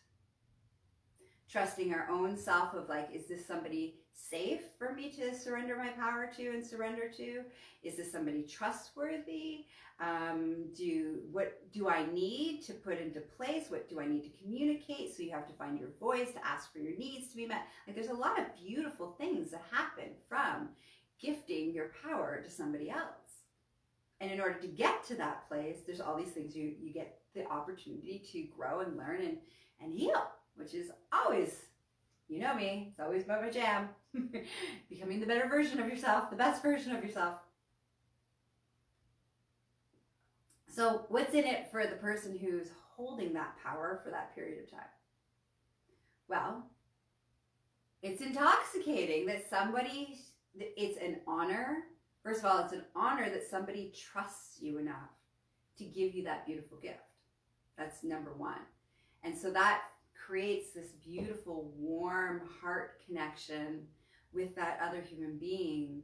Trusting 1.47 1.93
our 1.93 2.07
own 2.09 2.37
self 2.37 2.73
of 2.73 2.89
like, 2.89 3.09
is 3.13 3.27
this 3.27 3.45
somebody 3.45 3.99
safe 4.13 4.61
for 4.77 4.93
me 4.93 5.11
to 5.11 5.35
surrender 5.35 5.75
my 5.75 5.89
power 5.89 6.29
to 6.37 6.49
and 6.49 6.65
surrender 6.65 7.09
to? 7.17 7.41
Is 7.83 7.97
this 7.97 8.11
somebody 8.11 8.43
trustworthy? 8.43 9.65
Um, 9.99 10.67
do 10.75 11.19
what 11.31 11.61
do 11.73 11.89
I 11.89 12.05
need 12.11 12.61
to 12.63 12.73
put 12.73 12.99
into 12.99 13.19
place? 13.19 13.65
What 13.69 13.89
do 13.89 13.99
I 13.99 14.07
need 14.07 14.23
to 14.23 14.41
communicate? 14.41 15.15
So 15.15 15.23
you 15.23 15.31
have 15.31 15.47
to 15.47 15.53
find 15.53 15.79
your 15.79 15.89
voice 15.99 16.31
to 16.31 16.47
ask 16.47 16.71
for 16.71 16.79
your 16.79 16.97
needs 16.97 17.29
to 17.29 17.35
be 17.35 17.45
met. 17.45 17.67
Like 17.85 17.95
there's 17.95 18.09
a 18.09 18.13
lot 18.13 18.39
of 18.39 18.45
beautiful 18.55 19.15
things 19.19 19.51
that 19.51 19.63
happen 19.71 20.11
from 20.27 20.69
gifting 21.21 21.73
your 21.73 21.91
power 22.03 22.41
to 22.43 22.49
somebody 22.49 22.89
else. 22.89 23.03
And 24.21 24.31
in 24.31 24.41
order 24.41 24.59
to 24.59 24.67
get 24.67 25.05
to 25.07 25.15
that 25.15 25.47
place, 25.47 25.77
there's 25.85 26.01
all 26.01 26.17
these 26.17 26.29
things 26.29 26.55
you 26.55 26.73
you 26.81 26.91
get 26.91 27.19
the 27.33 27.45
opportunity 27.47 28.23
to 28.31 28.43
grow 28.55 28.81
and 28.81 28.97
learn 28.97 29.21
and 29.21 29.37
and 29.81 29.93
heal, 29.93 30.23
which 30.55 30.73
is 30.73 30.91
always, 31.11 31.65
you 32.27 32.39
know 32.39 32.53
me, 32.53 32.89
it's 32.91 32.99
always 32.99 33.23
about 33.23 33.41
my 33.41 33.49
jam. 33.49 33.89
Becoming 34.89 35.19
the 35.19 35.25
better 35.25 35.47
version 35.47 35.79
of 35.79 35.87
yourself, 35.87 36.29
the 36.29 36.35
best 36.35 36.61
version 36.61 36.93
of 36.93 37.03
yourself. 37.03 37.35
So, 40.73 41.05
what's 41.09 41.33
in 41.33 41.45
it 41.45 41.69
for 41.71 41.85
the 41.85 41.95
person 41.95 42.37
who's 42.37 42.69
holding 42.95 43.33
that 43.33 43.55
power 43.63 44.01
for 44.03 44.11
that 44.11 44.35
period 44.35 44.63
of 44.63 44.69
time? 44.69 44.79
Well, 46.27 46.63
it's 48.01 48.21
intoxicating 48.21 49.25
that 49.25 49.49
somebody, 49.49 50.19
it's 50.55 50.97
an 51.01 51.21
honor. 51.27 51.83
First 52.23 52.39
of 52.39 52.45
all, 52.45 52.59
it's 52.59 52.73
an 52.73 52.85
honor 52.95 53.29
that 53.29 53.49
somebody 53.49 53.93
trusts 53.95 54.61
you 54.61 54.77
enough 54.77 55.09
to 55.77 55.85
give 55.85 56.13
you 56.13 56.23
that 56.23 56.45
beautiful 56.45 56.77
gift. 56.77 56.99
That's 57.77 58.03
number 58.03 58.33
one. 58.33 58.59
And 59.23 59.37
so 59.37 59.51
that 59.51 59.83
creates 60.13 60.71
this 60.73 60.91
beautiful, 61.03 61.71
warm 61.77 62.41
heart 62.61 63.01
connection 63.05 63.87
with 64.33 64.55
that 64.55 64.79
other 64.85 65.01
human 65.01 65.37
being 65.37 66.03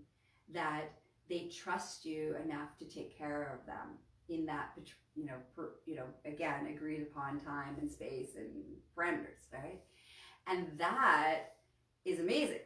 that 0.54 0.92
they 1.30 1.50
trust 1.54 2.06
you 2.06 2.36
enough 2.44 2.78
to 2.80 2.86
take 2.86 3.18
care 3.18 3.58
of 3.60 3.66
them 3.66 3.98
in 4.30 4.46
that 4.46 4.72
you 5.16 5.26
know 5.26 5.36
per, 5.56 5.72
you 5.86 5.96
know 5.96 6.06
again 6.26 6.68
agreed 6.68 7.02
upon 7.02 7.40
time 7.40 7.76
and 7.80 7.92
space 7.92 8.30
and 8.38 8.50
parameters 8.98 9.46
right 9.54 9.82
and 10.48 10.68
that 10.78 11.54
is 12.06 12.20
amazing 12.20 12.60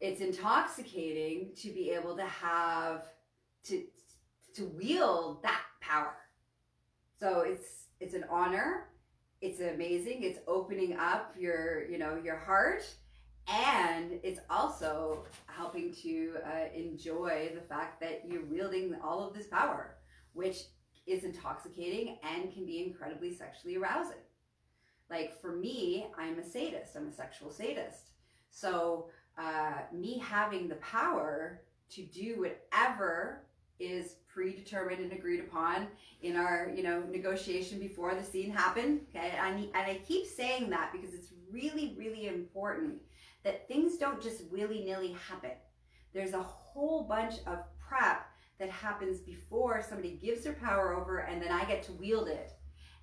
it's 0.00 0.20
intoxicating 0.20 1.50
to 1.56 1.70
be 1.70 1.90
able 1.90 2.16
to 2.16 2.24
have 2.24 3.04
to 3.64 3.82
to 4.54 4.64
wield 4.64 5.42
that 5.42 5.62
power. 5.80 6.16
So 7.18 7.40
it's 7.40 7.86
it's 8.00 8.14
an 8.14 8.24
honor. 8.30 8.88
It's 9.40 9.60
amazing. 9.60 10.22
It's 10.22 10.40
opening 10.46 10.96
up 10.96 11.34
your 11.38 11.88
you 11.88 11.98
know 11.98 12.18
your 12.22 12.38
heart. 12.38 12.84
And 13.50 14.20
it's 14.22 14.40
also 14.50 15.24
helping 15.46 15.94
to 16.02 16.34
uh, 16.44 16.74
enjoy 16.74 17.50
the 17.54 17.62
fact 17.62 17.98
that 18.02 18.24
you're 18.28 18.44
wielding 18.44 18.94
all 19.02 19.26
of 19.26 19.32
this 19.34 19.46
power 19.46 19.94
which 20.38 20.58
is 21.06 21.24
intoxicating 21.24 22.16
and 22.22 22.52
can 22.52 22.64
be 22.64 22.84
incredibly 22.84 23.34
sexually 23.34 23.76
arousing. 23.76 24.22
Like 25.10 25.40
for 25.40 25.52
me, 25.52 26.06
I'm 26.16 26.38
a 26.38 26.44
sadist, 26.44 26.94
I'm 26.96 27.08
a 27.08 27.12
sexual 27.12 27.50
sadist. 27.50 28.10
So, 28.50 29.08
uh, 29.38 29.82
me 29.92 30.18
having 30.18 30.68
the 30.68 30.76
power 30.76 31.62
to 31.90 32.02
do 32.02 32.40
whatever 32.40 33.42
is 33.78 34.16
predetermined 34.26 35.00
and 35.00 35.12
agreed 35.12 35.40
upon 35.40 35.86
in 36.22 36.36
our 36.36 36.70
you 36.74 36.82
know 36.82 37.02
negotiation 37.10 37.78
before 37.78 38.14
the 38.14 38.22
scene 38.22 38.50
happened 38.50 39.00
okay 39.14 39.34
and 39.38 39.70
i 39.74 40.00
keep 40.06 40.26
saying 40.26 40.68
that 40.68 40.90
because 40.92 41.14
it's 41.14 41.32
really 41.52 41.94
really 41.96 42.26
important 42.26 42.94
that 43.44 43.68
things 43.68 43.96
don't 43.96 44.20
just 44.20 44.42
willy-nilly 44.50 45.16
happen 45.28 45.52
there's 46.12 46.32
a 46.32 46.42
whole 46.42 47.04
bunch 47.04 47.34
of 47.46 47.58
prep 47.78 48.26
that 48.58 48.70
happens 48.70 49.20
before 49.20 49.82
somebody 49.82 50.18
gives 50.22 50.42
their 50.42 50.54
power 50.54 50.94
over 50.94 51.18
and 51.18 51.40
then 51.40 51.52
I 51.52 51.64
get 51.64 51.82
to 51.84 51.92
wield 51.92 52.28
it. 52.28 52.52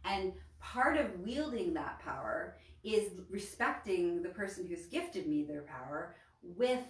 And 0.03 0.33
part 0.59 0.97
of 0.97 1.19
wielding 1.19 1.73
that 1.75 1.99
power 1.99 2.57
is 2.83 3.11
respecting 3.29 4.21
the 4.21 4.29
person 4.29 4.67
who's 4.67 4.85
gifted 4.87 5.27
me 5.27 5.43
their 5.43 5.63
power 5.63 6.15
with 6.57 6.83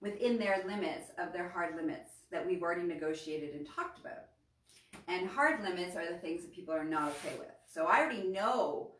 within 0.00 0.38
their 0.38 0.62
limits 0.66 1.10
of 1.18 1.32
their 1.32 1.48
hard 1.48 1.76
limits 1.76 2.10
that 2.30 2.46
we've 2.46 2.62
already 2.62 2.82
negotiated 2.82 3.54
and 3.54 3.66
talked 3.66 3.98
about. 3.98 4.26
And 5.08 5.28
hard 5.28 5.62
limits 5.62 5.96
are 5.96 6.06
the 6.10 6.18
things 6.18 6.42
that 6.42 6.54
people 6.54 6.74
are 6.74 6.84
not 6.84 7.08
okay 7.08 7.36
with. 7.38 7.48
So 7.72 7.86
I 7.86 8.00
already 8.00 8.24
know 8.24 8.90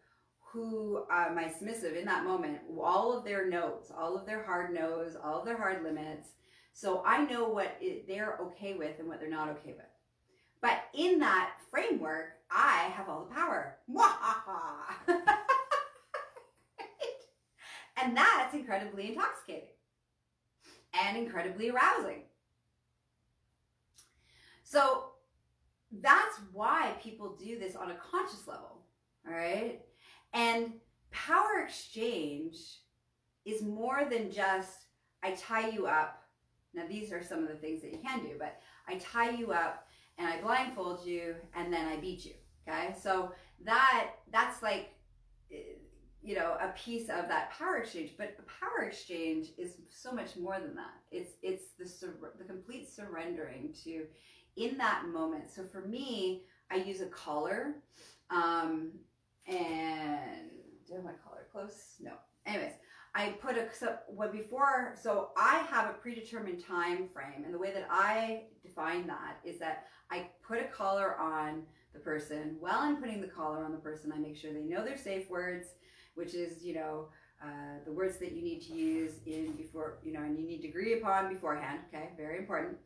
who 0.40 1.04
uh, 1.10 1.30
my 1.34 1.50
submissive 1.50 1.96
in 1.96 2.06
that 2.06 2.24
moment, 2.24 2.60
all 2.80 3.16
of 3.16 3.24
their 3.24 3.48
notes, 3.48 3.90
all 3.96 4.16
of 4.16 4.24
their 4.24 4.44
hard 4.44 4.72
no's, 4.72 5.16
all 5.22 5.40
of 5.40 5.44
their 5.44 5.58
hard 5.58 5.82
limits, 5.82 6.30
so 6.74 7.02
I 7.06 7.24
know 7.24 7.48
what 7.48 7.76
it, 7.80 8.06
they're 8.08 8.36
okay 8.42 8.74
with 8.74 8.98
and 8.98 9.08
what 9.08 9.20
they're 9.20 9.30
not 9.30 9.48
okay 9.50 9.74
with. 9.76 9.86
But 10.60 10.82
in 10.92 11.20
that 11.20 11.52
framework, 11.70 12.30
I 12.50 12.90
have 12.94 13.08
all 13.08 13.26
the 13.26 13.34
power. 13.34 13.76
and 18.02 18.16
that's 18.16 18.54
incredibly 18.54 19.08
intoxicating 19.08 19.68
and 21.02 21.16
incredibly 21.16 21.70
arousing. 21.70 22.22
So 24.62 25.10
that's 26.00 26.38
why 26.52 26.94
people 27.02 27.36
do 27.36 27.58
this 27.58 27.76
on 27.76 27.90
a 27.90 27.96
conscious 27.96 28.46
level, 28.46 28.82
all 29.26 29.34
right? 29.34 29.80
And 30.32 30.72
power 31.10 31.60
exchange 31.64 32.56
is 33.44 33.62
more 33.62 34.06
than 34.10 34.32
just 34.32 34.86
I 35.22 35.32
tie 35.32 35.68
you 35.68 35.86
up. 35.86 36.22
Now, 36.74 36.84
these 36.88 37.12
are 37.12 37.22
some 37.22 37.42
of 37.42 37.48
the 37.48 37.54
things 37.54 37.82
that 37.82 37.92
you 37.92 37.98
can 37.98 38.20
do, 38.20 38.32
but 38.38 38.60
I 38.88 38.96
tie 38.96 39.30
you 39.30 39.52
up 39.52 39.86
and 40.18 40.26
I 40.26 40.40
blindfold 40.40 41.06
you 41.06 41.36
and 41.54 41.72
then 41.72 41.86
I 41.86 41.96
beat 41.96 42.24
you. 42.24 42.34
Okay, 42.66 42.94
so 43.00 43.32
that 43.64 44.10
that's 44.32 44.62
like 44.62 44.94
you 46.24 46.34
know 46.34 46.56
a 46.60 46.68
piece 46.68 47.10
of 47.10 47.28
that 47.28 47.50
power 47.50 47.76
exchange, 47.76 48.12
but 48.16 48.36
a 48.38 48.64
power 48.64 48.86
exchange 48.86 49.48
is 49.58 49.74
so 49.90 50.10
much 50.10 50.36
more 50.36 50.58
than 50.58 50.74
that. 50.74 50.94
It's 51.12 51.32
it's 51.42 51.72
the 51.78 51.86
sur- 51.86 52.32
the 52.38 52.44
complete 52.44 52.88
surrendering 52.88 53.74
to 53.84 54.06
in 54.56 54.78
that 54.78 55.06
moment. 55.08 55.50
So 55.50 55.64
for 55.64 55.82
me, 55.82 56.44
I 56.70 56.76
use 56.76 57.02
a 57.02 57.06
collar, 57.06 57.74
um, 58.30 58.92
and 59.46 60.50
do 60.86 60.94
I 60.94 60.96
have 60.96 61.04
my 61.04 61.12
collar 61.22 61.46
close? 61.52 61.96
No. 62.00 62.12
Anyways, 62.46 62.72
I 63.14 63.28
put 63.40 63.56
a 63.58 63.68
so 63.72 63.96
what 64.08 64.32
before 64.32 64.94
so 65.00 65.30
I 65.36 65.58
have 65.70 65.90
a 65.90 65.94
predetermined 65.94 66.64
time 66.64 67.08
frame 67.12 67.44
and 67.44 67.52
the 67.52 67.58
way 67.58 67.72
that 67.72 67.86
I 67.90 68.44
define 68.62 69.06
that 69.06 69.36
is 69.44 69.58
that 69.60 69.84
I 70.10 70.28
put 70.46 70.58
a 70.58 70.64
collar 70.64 71.16
on 71.16 71.62
the 71.92 72.00
person. 72.00 72.56
While 72.60 72.80
I'm 72.80 72.96
putting 72.96 73.20
the 73.20 73.28
collar 73.28 73.64
on 73.64 73.72
the 73.72 73.78
person, 73.78 74.12
I 74.12 74.18
make 74.18 74.36
sure 74.36 74.52
they 74.52 74.62
know 74.62 74.84
their 74.84 74.96
safe 74.96 75.30
words, 75.30 75.68
which 76.14 76.34
is, 76.34 76.62
you 76.62 76.74
know, 76.74 77.06
uh, 77.42 77.78
the 77.84 77.92
words 77.92 78.16
that 78.18 78.32
you 78.32 78.42
need 78.42 78.60
to 78.62 78.72
use 78.72 79.12
in 79.26 79.52
before, 79.52 79.98
you 80.02 80.12
know, 80.12 80.20
and 80.20 80.38
you 80.38 80.46
need 80.46 80.62
to 80.62 80.68
agree 80.68 80.98
upon 80.98 81.32
beforehand. 81.32 81.80
Okay, 81.92 82.10
very 82.16 82.38
important. 82.38 82.76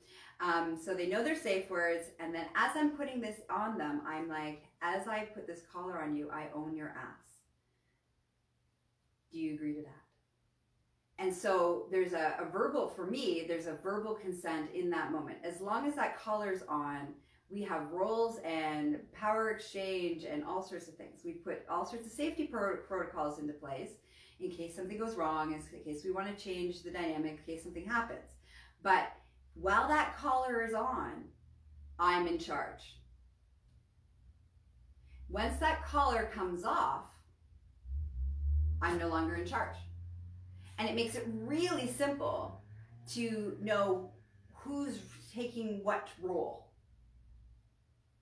Um, 0.40 0.78
so 0.82 0.94
they 0.94 1.06
know 1.06 1.22
their 1.22 1.36
safe 1.36 1.70
words. 1.70 2.06
And 2.18 2.34
then 2.34 2.46
as 2.56 2.72
I'm 2.74 2.90
putting 2.90 3.20
this 3.20 3.40
on 3.50 3.78
them, 3.78 4.02
I'm 4.06 4.28
like, 4.28 4.64
as 4.82 5.06
I 5.06 5.20
put 5.34 5.46
this 5.46 5.62
collar 5.72 6.02
on 6.02 6.16
you, 6.16 6.30
I 6.30 6.46
own 6.54 6.76
your 6.76 6.88
ass. 6.88 7.38
Do 9.32 9.38
you 9.38 9.54
agree 9.54 9.74
to 9.74 9.82
that? 9.82 11.22
And 11.24 11.34
so 11.34 11.86
there's 11.90 12.12
a, 12.12 12.36
a 12.40 12.50
verbal, 12.50 12.88
for 12.88 13.04
me, 13.04 13.44
there's 13.46 13.66
a 13.66 13.74
verbal 13.74 14.14
consent 14.14 14.70
in 14.72 14.88
that 14.90 15.10
moment. 15.10 15.38
As 15.44 15.60
long 15.60 15.86
as 15.86 15.94
that 15.96 16.18
collar's 16.18 16.62
on, 16.68 17.08
we 17.50 17.62
have 17.62 17.90
roles 17.90 18.38
and 18.44 18.98
power 19.12 19.50
exchange 19.50 20.24
and 20.24 20.44
all 20.44 20.62
sorts 20.62 20.88
of 20.88 20.94
things. 20.96 21.20
We 21.24 21.32
put 21.32 21.64
all 21.68 21.86
sorts 21.86 22.06
of 22.06 22.12
safety 22.12 22.46
pro- 22.46 22.76
protocols 22.76 23.38
into 23.38 23.54
place 23.54 23.90
in 24.40 24.50
case 24.50 24.76
something 24.76 24.98
goes 24.98 25.16
wrong, 25.16 25.52
in 25.52 25.82
case 25.82 26.04
we 26.04 26.10
want 26.10 26.28
to 26.28 26.44
change 26.44 26.82
the 26.82 26.90
dynamic, 26.90 27.38
in 27.38 27.54
case 27.54 27.64
something 27.64 27.86
happens. 27.86 28.30
But 28.82 29.12
while 29.54 29.88
that 29.88 30.16
collar 30.16 30.64
is 30.64 30.74
on, 30.74 31.24
I'm 31.98 32.26
in 32.26 32.38
charge. 32.38 32.96
Once 35.30 35.58
that 35.58 35.84
collar 35.84 36.30
comes 36.32 36.64
off, 36.64 37.06
I'm 38.80 38.98
no 38.98 39.08
longer 39.08 39.34
in 39.34 39.46
charge. 39.46 39.76
And 40.78 40.88
it 40.88 40.94
makes 40.94 41.16
it 41.16 41.26
really 41.26 41.88
simple 41.88 42.62
to 43.14 43.56
know 43.60 44.10
who's 44.54 45.00
taking 45.34 45.82
what 45.82 46.08
role 46.22 46.67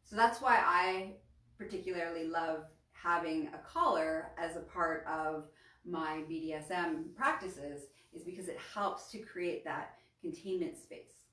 so 0.07 0.15
that's 0.15 0.41
why 0.41 0.63
I 0.65 1.15
particularly 1.59 2.29
love 2.29 2.65
having 2.93 3.49
a 3.49 3.59
collar 3.59 4.31
as 4.39 4.57
a 4.57 4.61
part 4.61 5.05
of 5.07 5.49
my 5.85 6.23
BDSM 6.31 7.15
practices 7.17 7.83
is 8.15 8.23
because 8.23 8.49
it 8.49 8.59
helps 8.73 9.11
to 9.11 9.19
create 9.19 9.65
that 9.65 9.97
containment 10.21 10.79
space 10.79 11.25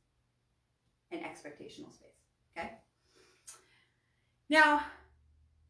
and 1.11 1.21
expectational 1.21 1.93
space. 1.93 2.09
Okay. 2.57 2.71
Now, 4.49 4.81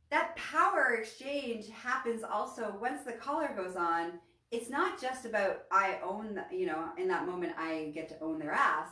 that 0.09 0.35
power 0.37 0.95
exchange 0.99 1.69
happens 1.69 2.23
also 2.23 2.75
once 2.81 3.03
the 3.03 3.13
collar 3.13 3.49
goes 3.55 3.75
on. 3.75 4.13
It's 4.51 4.69
not 4.69 5.01
just 5.01 5.25
about 5.25 5.63
I 5.71 5.99
own, 6.03 6.35
the, 6.35 6.55
you 6.55 6.67
know, 6.67 6.89
in 6.97 7.07
that 7.09 7.25
moment 7.25 7.53
I 7.57 7.91
get 7.93 8.07
to 8.09 8.19
own 8.21 8.39
their 8.39 8.51
ass. 8.51 8.89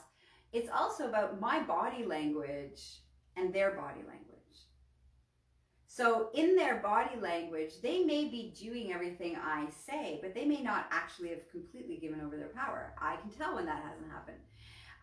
It's 0.52 0.69
also 0.69 1.08
about 1.08 1.39
my 1.39 1.62
body 1.62 2.04
language 2.04 2.82
and 3.41 3.54
their 3.54 3.71
body 3.71 4.01
language. 4.08 4.17
So, 5.88 6.30
in 6.34 6.56
their 6.56 6.77
body 6.77 7.19
language, 7.19 7.73
they 7.84 8.04
may 8.06 8.25
be 8.25 8.54
doing 8.58 8.93
everything 8.93 9.36
I 9.36 9.67
say, 9.86 10.19
but 10.21 10.34
they 10.34 10.45
may 10.45 10.62
not 10.62 10.86
actually 10.89 11.30
have 11.30 11.49
completely 11.51 11.97
given 11.97 12.21
over 12.21 12.38
their 12.38 12.47
power. 12.47 12.93
I 12.97 13.17
can 13.17 13.30
tell 13.30 13.56
when 13.56 13.65
that 13.65 13.84
hasn't 13.84 14.10
happened. 14.10 14.38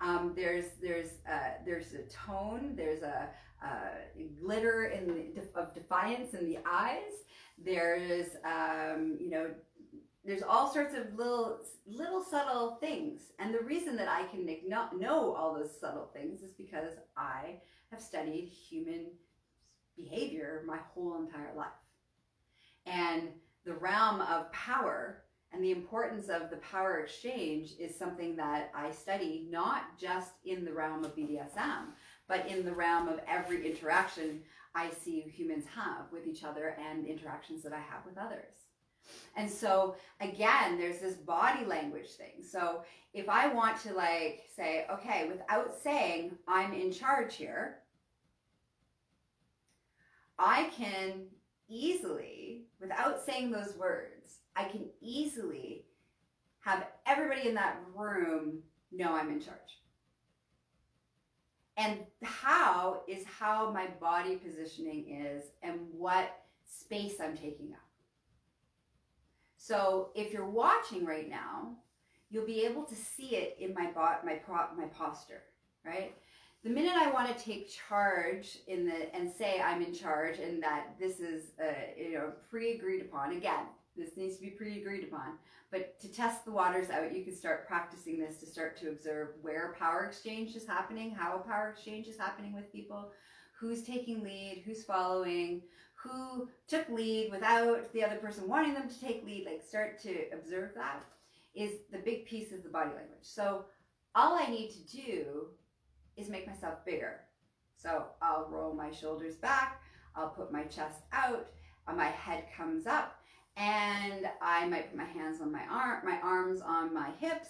Um, 0.00 0.32
there's 0.34 0.64
there's 0.80 1.10
uh, 1.30 1.60
there's 1.66 1.92
a 1.92 2.04
tone, 2.08 2.74
there's 2.74 3.02
a 3.02 3.28
uh, 3.62 4.20
glitter 4.40 4.84
in 4.84 5.08
the, 5.08 5.60
of 5.60 5.74
defiance 5.74 6.32
in 6.34 6.46
the 6.46 6.58
eyes. 6.66 7.12
There's 7.62 8.28
um, 8.44 9.18
you 9.20 9.30
know 9.30 9.50
there's 10.28 10.42
all 10.42 10.70
sorts 10.70 10.94
of 10.94 11.16
little 11.16 11.60
little 11.86 12.22
subtle 12.22 12.76
things, 12.82 13.32
and 13.38 13.54
the 13.54 13.64
reason 13.64 13.96
that 13.96 14.08
I 14.08 14.24
can 14.24 14.46
know 14.68 15.34
all 15.34 15.54
those 15.54 15.74
subtle 15.80 16.10
things 16.12 16.42
is 16.42 16.52
because 16.52 16.92
I 17.16 17.60
have 17.90 18.02
studied 18.02 18.48
human 18.48 19.06
behavior 19.96 20.62
my 20.66 20.76
whole 20.92 21.18
entire 21.18 21.54
life. 21.56 21.68
And 22.84 23.28
the 23.64 23.72
realm 23.72 24.20
of 24.20 24.52
power 24.52 25.22
and 25.50 25.64
the 25.64 25.70
importance 25.70 26.28
of 26.28 26.50
the 26.50 26.58
power 26.58 26.98
exchange 26.98 27.72
is 27.80 27.98
something 27.98 28.36
that 28.36 28.70
I 28.74 28.90
study 28.90 29.46
not 29.50 29.98
just 29.98 30.32
in 30.44 30.66
the 30.66 30.74
realm 30.74 31.04
of 31.06 31.16
BDSM, 31.16 31.94
but 32.28 32.46
in 32.46 32.66
the 32.66 32.72
realm 32.72 33.08
of 33.08 33.20
every 33.26 33.66
interaction 33.66 34.42
I 34.74 34.90
see 34.90 35.20
humans 35.20 35.64
have 35.74 36.12
with 36.12 36.26
each 36.26 36.44
other 36.44 36.76
and 36.78 37.06
interactions 37.06 37.62
that 37.62 37.72
I 37.72 37.80
have 37.80 38.04
with 38.04 38.18
others. 38.18 38.67
And 39.36 39.50
so 39.50 39.96
again, 40.20 40.78
there's 40.78 40.98
this 40.98 41.16
body 41.16 41.64
language 41.64 42.10
thing. 42.10 42.42
So 42.42 42.82
if 43.14 43.28
I 43.28 43.48
want 43.48 43.80
to 43.82 43.94
like 43.94 44.44
say, 44.54 44.86
okay, 44.90 45.28
without 45.28 45.74
saying 45.82 46.32
I'm 46.46 46.72
in 46.72 46.92
charge 46.92 47.36
here, 47.36 47.78
I 50.38 50.70
can 50.76 51.26
easily, 51.68 52.62
without 52.80 53.24
saying 53.24 53.50
those 53.50 53.74
words, 53.76 54.38
I 54.54 54.64
can 54.64 54.86
easily 55.00 55.84
have 56.60 56.86
everybody 57.06 57.48
in 57.48 57.54
that 57.54 57.78
room 57.94 58.58
know 58.92 59.14
I'm 59.14 59.30
in 59.30 59.40
charge. 59.40 59.80
And 61.76 62.00
how 62.22 63.02
is 63.06 63.24
how 63.24 63.70
my 63.70 63.86
body 64.00 64.36
positioning 64.36 65.08
is 65.08 65.44
and 65.62 65.78
what 65.92 66.42
space 66.66 67.20
I'm 67.22 67.36
taking 67.36 67.72
up. 67.72 67.87
So 69.68 70.10
if 70.14 70.32
you're 70.32 70.48
watching 70.48 71.04
right 71.04 71.28
now, 71.28 71.76
you'll 72.30 72.46
be 72.46 72.64
able 72.64 72.84
to 72.84 72.94
see 72.94 73.36
it 73.36 73.56
in 73.60 73.74
my 73.74 73.90
bot 73.90 74.24
my 74.24 74.34
prop 74.34 74.74
my 74.76 74.86
posture, 74.86 75.42
right? 75.84 76.14
the 76.64 76.70
minute 76.70 76.94
I 76.96 77.10
want 77.10 77.36
to 77.36 77.44
take 77.44 77.70
charge 77.70 78.58
in 78.66 78.84
the 78.84 79.14
and 79.14 79.30
say 79.30 79.60
I'm 79.60 79.82
in 79.82 79.94
charge 79.94 80.38
and 80.38 80.62
that 80.62 80.88
this 80.98 81.20
is 81.20 81.52
uh, 81.60 81.72
you 81.96 82.14
know 82.14 82.32
pre-agreed 82.50 83.02
upon 83.02 83.32
again 83.32 83.66
this 83.96 84.16
needs 84.16 84.36
to 84.36 84.42
be 84.42 84.50
pre-agreed 84.50 85.04
upon 85.04 85.38
but 85.70 86.00
to 86.00 86.08
test 86.08 86.44
the 86.44 86.50
waters 86.50 86.90
out 86.90 87.14
you 87.14 87.24
can 87.24 87.36
start 87.36 87.68
practicing 87.68 88.18
this 88.18 88.38
to 88.38 88.46
start 88.46 88.76
to 88.80 88.88
observe 88.88 89.28
where 89.40 89.74
power 89.78 90.04
exchange 90.04 90.56
is 90.56 90.66
happening 90.66 91.12
how 91.12 91.36
a 91.36 91.48
power 91.48 91.70
exchange 91.70 92.08
is 92.08 92.18
happening 92.18 92.52
with 92.52 92.72
people 92.72 93.10
who's 93.58 93.82
taking 93.82 94.22
lead 94.22 94.62
who's 94.66 94.84
following 94.84 95.62
who 96.02 96.48
took 96.68 96.88
lead 96.88 97.30
without 97.30 97.92
the 97.92 98.04
other 98.04 98.16
person 98.16 98.48
wanting 98.48 98.74
them 98.74 98.88
to 98.88 99.00
take 99.00 99.24
lead 99.24 99.46
like 99.46 99.62
start 99.62 100.00
to 100.00 100.26
observe 100.32 100.70
that 100.74 101.04
is 101.54 101.72
the 101.90 101.98
big 101.98 102.24
piece 102.24 102.52
of 102.52 102.62
the 102.62 102.68
body 102.68 102.90
language 102.90 103.18
so 103.22 103.64
all 104.14 104.38
I 104.38 104.50
need 104.50 104.70
to 104.70 104.96
do 104.96 105.48
is 106.16 106.28
make 106.28 106.46
myself 106.46 106.84
bigger. 106.84 107.20
So 107.76 108.06
I'll 108.20 108.48
roll 108.50 108.74
my 108.74 108.90
shoulders 108.90 109.36
back, 109.36 109.80
I'll 110.16 110.30
put 110.30 110.52
my 110.52 110.64
chest 110.64 111.02
out, 111.12 111.46
uh, 111.86 111.92
my 111.92 112.06
head 112.06 112.44
comes 112.56 112.86
up, 112.86 113.20
and 113.56 114.28
I 114.42 114.66
might 114.66 114.90
put 114.90 114.98
my 114.98 115.04
hands 115.04 115.40
on 115.40 115.52
my 115.52 115.62
arm, 115.70 116.04
my 116.04 116.18
arms 116.20 116.60
on 116.60 116.92
my 116.92 117.10
hips. 117.20 117.48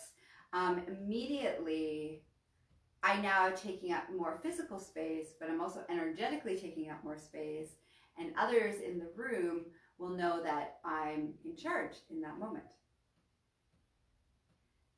Um, 0.52 0.82
immediately, 0.86 2.22
I 3.02 3.20
now 3.20 3.50
taking 3.50 3.92
up 3.92 4.04
more 4.14 4.38
physical 4.42 4.78
space, 4.78 5.28
but 5.40 5.48
I'm 5.48 5.60
also 5.62 5.80
energetically 5.88 6.58
taking 6.58 6.90
up 6.90 7.02
more 7.02 7.16
space, 7.16 7.70
and 8.18 8.32
others 8.38 8.80
in 8.80 8.98
the 8.98 9.10
room 9.16 9.66
will 9.98 10.10
know 10.10 10.42
that 10.42 10.78
I'm 10.84 11.34
in 11.44 11.56
charge 11.56 11.92
in 12.10 12.20
that 12.22 12.38
moment. 12.38 12.64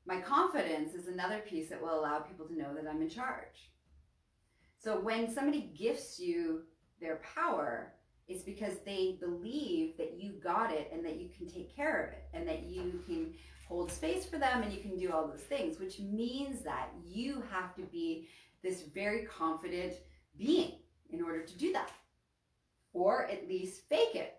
My 0.07 0.21
confidence 0.21 0.95
is 0.95 1.07
another 1.07 1.39
piece 1.39 1.69
that 1.69 1.81
will 1.81 1.99
allow 2.01 2.21
people 2.21 2.47
to 2.47 2.59
know 2.59 2.75
that 2.75 2.89
I'm 2.89 3.03
in 3.03 3.09
charge. 3.09 3.71
So 4.83 4.99
when 4.99 5.33
somebody 5.33 5.73
gifts 5.79 6.19
you 6.19 6.63
their 7.01 7.21
power, 7.35 7.93
it's 8.27 8.43
because 8.43 8.75
they 8.85 9.19
believe 9.21 9.97
that 9.99 10.15
you 10.19 10.33
got 10.43 10.73
it 10.73 10.91
and 10.93 11.05
that 11.05 11.21
you 11.21 11.29
can 11.37 11.49
take 11.49 11.75
care 11.75 12.05
of 12.05 12.13
it 12.13 12.25
and 12.33 12.49
that 12.49 12.65
you 12.65 13.01
can 13.07 13.35
hold 13.69 13.93
space 13.93 14.25
for 14.25 14.39
them 14.39 14.63
and 14.63 14.73
you 14.73 14.81
can 14.81 14.97
do 14.97 15.13
all 15.13 15.29
those 15.29 15.43
things, 15.43 15.79
which 15.79 16.01
means 16.01 16.63
that 16.63 16.89
you 17.05 17.43
have 17.51 17.75
to 17.77 17.83
be 17.83 18.29
this 18.63 18.83
very 18.95 19.27
confident 19.27 19.95
being 20.39 20.73
in 21.11 21.23
order 21.23 21.43
to 21.43 21.59
do 21.59 21.73
that. 21.73 21.91
Or 22.93 23.27
at 23.27 23.49
least 23.49 23.89
fake 23.89 24.15
it. 24.15 24.35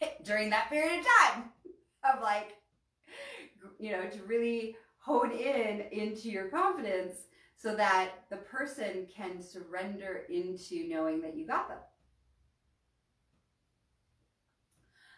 during 0.24 0.50
that 0.50 0.70
period 0.70 1.00
of 1.00 1.06
time 1.06 1.44
of 2.04 2.22
like, 2.22 2.54
you 3.78 3.92
know, 3.92 4.04
to 4.08 4.22
really 4.24 4.76
hone 4.98 5.30
in 5.32 5.84
into 5.92 6.30
your 6.30 6.48
confidence 6.48 7.14
so 7.56 7.74
that 7.76 8.10
the 8.30 8.36
person 8.36 9.06
can 9.14 9.42
surrender 9.42 10.22
into 10.28 10.88
knowing 10.88 11.20
that 11.22 11.36
you 11.36 11.46
got 11.46 11.68
them. 11.68 11.78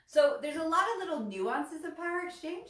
So 0.06 0.38
there's 0.40 0.56
a 0.56 0.62
lot 0.62 0.84
of 0.94 1.00
little 1.00 1.20
nuances 1.20 1.84
of 1.84 1.96
power 1.96 2.22
exchange. 2.26 2.68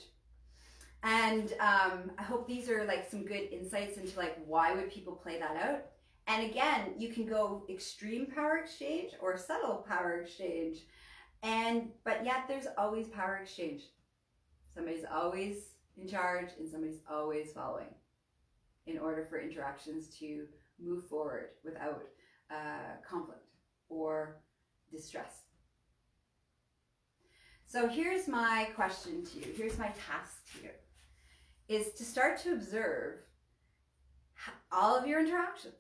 And 1.03 1.53
um, 1.61 2.11
I 2.19 2.23
hope 2.23 2.49
these 2.49 2.71
are 2.71 2.85
like 2.85 3.11
some 3.11 3.25
good 3.25 3.49
insights 3.53 3.99
into 3.99 4.17
like 4.19 4.39
why 4.47 4.75
would 4.75 4.91
people 4.91 5.13
play 5.15 5.39
that 5.39 5.57
out. 5.57 5.85
And 6.27 6.51
again, 6.51 6.95
you 6.99 7.13
can 7.13 7.27
go 7.27 7.65
extreme 7.69 8.27
power 8.27 8.57
exchange 8.57 9.13
or 9.21 9.37
subtle 9.37 9.85
power 9.89 10.21
exchange. 10.21 10.79
And 11.43 11.91
but 12.05 12.25
yet 12.25 12.45
there's 12.49 12.67
always 12.77 13.09
power 13.09 13.39
exchange. 13.43 13.83
Somebody's 14.75 15.05
always 15.11 15.57
in 15.97 16.09
charge 16.09 16.49
and 16.59 16.69
somebody's 16.69 17.01
always 17.09 17.53
following 17.53 17.95
in 18.87 18.99
order 18.99 19.25
for 19.25 19.41
interactions 19.41 20.09
to 20.19 20.47
move 20.83 21.07
forward 21.09 21.51
without 21.65 22.03
uh, 22.51 23.01
conflict 23.09 23.47
or 23.89 24.37
distress. 24.91 25.43
So 27.67 27.89
here's 27.89 28.29
my 28.29 28.69
question 28.75 29.25
to 29.25 29.39
you. 29.39 29.55
Here's 29.57 29.79
my 29.79 29.89
task 29.89 30.53
to 30.53 30.65
you 30.65 30.71
is 31.69 31.93
to 31.95 32.05
start 32.05 32.39
to 32.39 32.53
observe 32.53 33.19
all 34.71 34.97
of 34.97 35.07
your 35.07 35.21
interactions. 35.21 35.75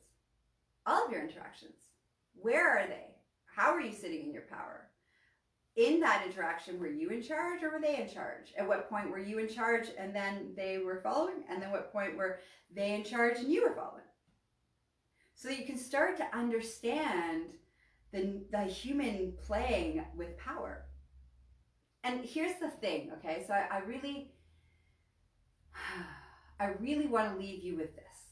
All 0.87 1.07
of 1.07 1.13
your 1.13 1.23
interactions. 1.23 1.75
Where 2.35 2.79
are 2.79 2.87
they? 2.87 3.17
How 3.55 3.73
are 3.73 3.81
you 3.81 3.93
sitting 3.93 4.25
in 4.25 4.33
your 4.33 4.43
power? 4.43 4.89
In 5.77 6.01
that 6.01 6.25
interaction, 6.27 6.79
were 6.79 6.91
you 6.91 7.11
in 7.11 7.23
charge 7.23 7.63
or 7.63 7.71
were 7.71 7.81
they 7.81 8.01
in 8.01 8.09
charge? 8.09 8.53
At 8.57 8.67
what 8.67 8.89
point 8.89 9.11
were 9.11 9.19
you 9.19 9.39
in 9.39 9.49
charge 9.49 9.89
and 9.99 10.15
then 10.15 10.53
they 10.57 10.79
were 10.79 11.01
following? 11.03 11.45
And 11.51 11.61
then 11.61 11.71
what 11.71 11.93
point 11.93 12.17
were 12.17 12.39
they 12.75 12.95
in 12.95 13.05
charge 13.05 13.39
and 13.39 13.53
you 13.53 13.63
were 13.63 13.75
following? 13.75 14.03
So 15.35 15.51
you 15.51 15.67
can 15.67 15.77
start 15.77 16.17
to 16.17 16.37
understand 16.37 17.45
the, 18.13 18.41
the 18.51 18.63
human 18.63 19.35
playing 19.47 20.03
with 20.17 20.39
power. 20.39 20.87
And 22.05 22.25
here's 22.25 22.59
the 22.59 22.71
thing, 22.71 23.11
okay? 23.19 23.45
So 23.47 23.53
I, 23.53 23.67
I 23.71 23.79
really 23.81 24.31
I 26.61 26.69
really 26.81 27.07
want 27.07 27.33
to 27.33 27.39
leave 27.39 27.63
you 27.63 27.77
with 27.77 27.95
this. 27.95 28.26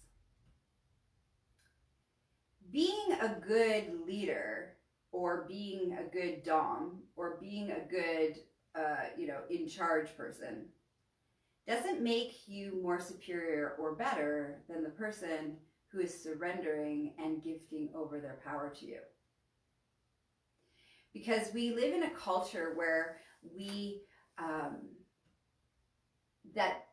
Being 2.74 3.12
a 3.22 3.36
good 3.46 4.04
leader 4.04 4.74
or 5.12 5.46
being 5.48 5.96
a 5.96 6.12
good 6.12 6.42
dom 6.42 7.04
or 7.14 7.38
being 7.40 7.70
a 7.70 7.88
good 7.88 8.40
uh, 8.76 9.06
you 9.16 9.28
know 9.28 9.38
in 9.48 9.68
charge 9.68 10.16
person 10.16 10.66
doesn't 11.68 12.02
make 12.02 12.48
you 12.48 12.80
more 12.82 13.00
superior 13.00 13.76
or 13.78 13.94
better 13.94 14.62
than 14.68 14.82
the 14.82 14.90
person 14.90 15.56
who 15.92 16.00
is 16.00 16.22
surrendering 16.22 17.14
and 17.18 17.44
gifting 17.44 17.88
over 17.94 18.20
their 18.20 18.40
power 18.44 18.74
to 18.80 18.84
you 18.84 18.98
because 21.14 21.54
we 21.54 21.72
live 21.72 21.94
in 21.94 22.02
a 22.02 22.10
culture 22.10 22.72
where 22.74 23.18
we 23.56 24.02
um, 24.36 24.78
that 26.54 26.86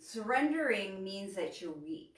surrendering 0.00 1.04
means 1.04 1.34
that 1.36 1.60
you're 1.60 1.72
weak. 1.72 2.15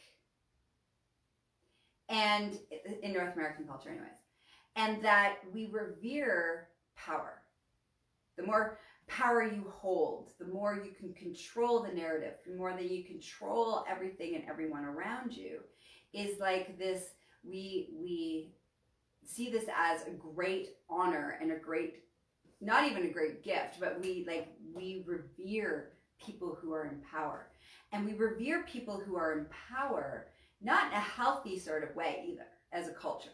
And 2.08 2.58
in 3.02 3.12
North 3.12 3.34
American 3.34 3.66
culture, 3.66 3.90
anyways, 3.90 4.08
and 4.76 5.04
that 5.04 5.36
we 5.52 5.66
revere 5.66 6.68
power. 6.96 7.42
The 8.36 8.44
more 8.44 8.78
power 9.08 9.42
you 9.42 9.66
hold, 9.74 10.30
the 10.38 10.46
more 10.46 10.74
you 10.74 10.92
can 10.92 11.12
control 11.14 11.82
the 11.82 11.92
narrative, 11.92 12.34
the 12.46 12.54
more 12.54 12.72
that 12.72 12.90
you 12.90 13.04
control 13.04 13.84
everything 13.90 14.36
and 14.36 14.44
everyone 14.48 14.84
around 14.84 15.36
you, 15.36 15.60
is 16.12 16.38
like 16.38 16.78
this. 16.78 17.04
We 17.44 17.90
we 18.00 18.52
see 19.24 19.50
this 19.50 19.64
as 19.76 20.02
a 20.06 20.10
great 20.10 20.76
honor 20.88 21.38
and 21.40 21.52
a 21.52 21.58
great, 21.58 22.02
not 22.60 22.90
even 22.90 23.04
a 23.04 23.12
great 23.12 23.44
gift, 23.44 23.78
but 23.80 24.00
we 24.00 24.24
like 24.26 24.48
we 24.74 25.04
revere 25.06 25.92
people 26.24 26.56
who 26.60 26.72
are 26.72 26.86
in 26.86 27.00
power. 27.10 27.48
And 27.92 28.04
we 28.04 28.12
revere 28.14 28.64
people 28.64 29.00
who 29.00 29.16
are 29.16 29.38
in 29.38 29.46
power, 29.70 30.26
not 30.60 30.88
in 30.88 30.92
a 30.92 31.00
healthy 31.00 31.58
sort 31.58 31.84
of 31.88 31.94
way 31.94 32.24
either, 32.28 32.46
as 32.72 32.88
a 32.88 32.92
culture. 32.92 33.30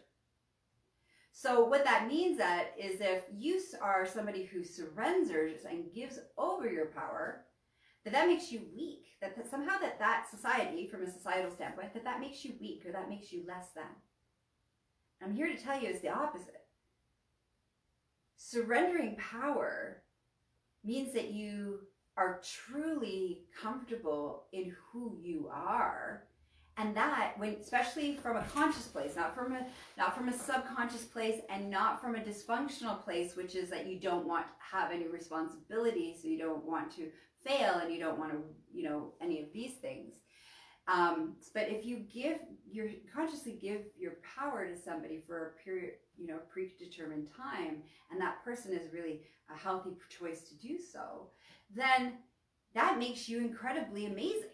So 1.31 1.65
what 1.65 1.83
that 1.83 2.07
means 2.07 2.37
that 2.37 2.73
is 2.79 3.01
if 3.01 3.23
you 3.37 3.59
are 3.81 4.05
somebody 4.05 4.45
who 4.45 4.63
surrenders 4.63 5.65
and 5.69 5.93
gives 5.93 6.19
over 6.37 6.69
your 6.69 6.85
power, 6.85 7.45
that 8.03 8.13
that 8.13 8.27
makes 8.27 8.51
you 8.51 8.61
weak. 8.75 9.01
That, 9.21 9.35
that 9.35 9.49
somehow 9.49 9.77
that 9.79 9.99
that 9.99 10.27
society, 10.29 10.87
from 10.87 11.03
a 11.03 11.11
societal 11.11 11.51
standpoint, 11.51 11.93
that 11.93 12.03
that 12.03 12.19
makes 12.19 12.45
you 12.45 12.53
weak 12.61 12.83
or 12.85 12.91
that 12.91 13.09
makes 13.09 13.31
you 13.31 13.43
less 13.47 13.69
than. 13.75 13.83
I'm 15.21 15.33
here 15.33 15.47
to 15.47 15.57
tell 15.57 15.81
you 15.81 15.89
is 15.89 16.01
the 16.01 16.09
opposite. 16.09 16.63
Surrendering 18.37 19.17
power 19.17 20.03
means 20.83 21.13
that 21.13 21.31
you 21.31 21.79
are 22.15 22.41
truly 22.43 23.41
comfortable 23.61 24.45
in 24.53 24.73
who 24.91 25.17
you 25.21 25.49
are 25.51 26.23
and 26.77 26.95
that 26.95 27.33
when 27.37 27.55
especially 27.61 28.15
from 28.15 28.37
a 28.37 28.43
conscious 28.43 28.87
place 28.87 29.15
not 29.15 29.33
from 29.35 29.53
a 29.53 29.65
not 29.97 30.15
from 30.15 30.29
a 30.29 30.33
subconscious 30.33 31.03
place 31.03 31.41
and 31.49 31.69
not 31.69 32.01
from 32.01 32.15
a 32.15 32.19
dysfunctional 32.19 33.01
place 33.03 33.35
which 33.35 33.55
is 33.55 33.69
that 33.69 33.87
you 33.87 33.99
don't 33.99 34.27
want 34.27 34.45
to 34.45 34.77
have 34.77 34.91
any 34.91 35.07
responsibility 35.07 36.15
so 36.19 36.27
you 36.27 36.37
don't 36.37 36.65
want 36.65 36.93
to 36.95 37.09
fail 37.43 37.79
and 37.81 37.93
you 37.93 37.99
don't 37.99 38.19
want 38.19 38.31
to 38.31 38.37
you 38.73 38.83
know 38.83 39.13
any 39.21 39.41
of 39.41 39.47
these 39.53 39.73
things 39.81 40.13
um, 40.87 41.35
but 41.53 41.67
if 41.67 41.83
you 41.83 42.05
give 42.13 42.39
you 42.69 42.89
consciously 43.13 43.57
give 43.59 43.81
your 43.97 44.13
power 44.37 44.67
to 44.67 44.77
somebody 44.79 45.21
for 45.25 45.47
a 45.47 45.63
period 45.63 45.93
you 46.17 46.27
know 46.27 46.39
predetermined 46.51 47.27
time 47.35 47.81
and 48.11 48.19
that 48.19 48.43
person 48.43 48.73
is 48.73 48.93
really 48.93 49.21
a 49.53 49.57
healthy 49.57 49.91
choice 50.09 50.41
to 50.41 50.55
do 50.55 50.77
so 50.77 51.29
then 51.73 52.13
that 52.75 52.99
makes 52.99 53.27
you 53.29 53.39
incredibly 53.39 54.05
amazing. 54.05 54.49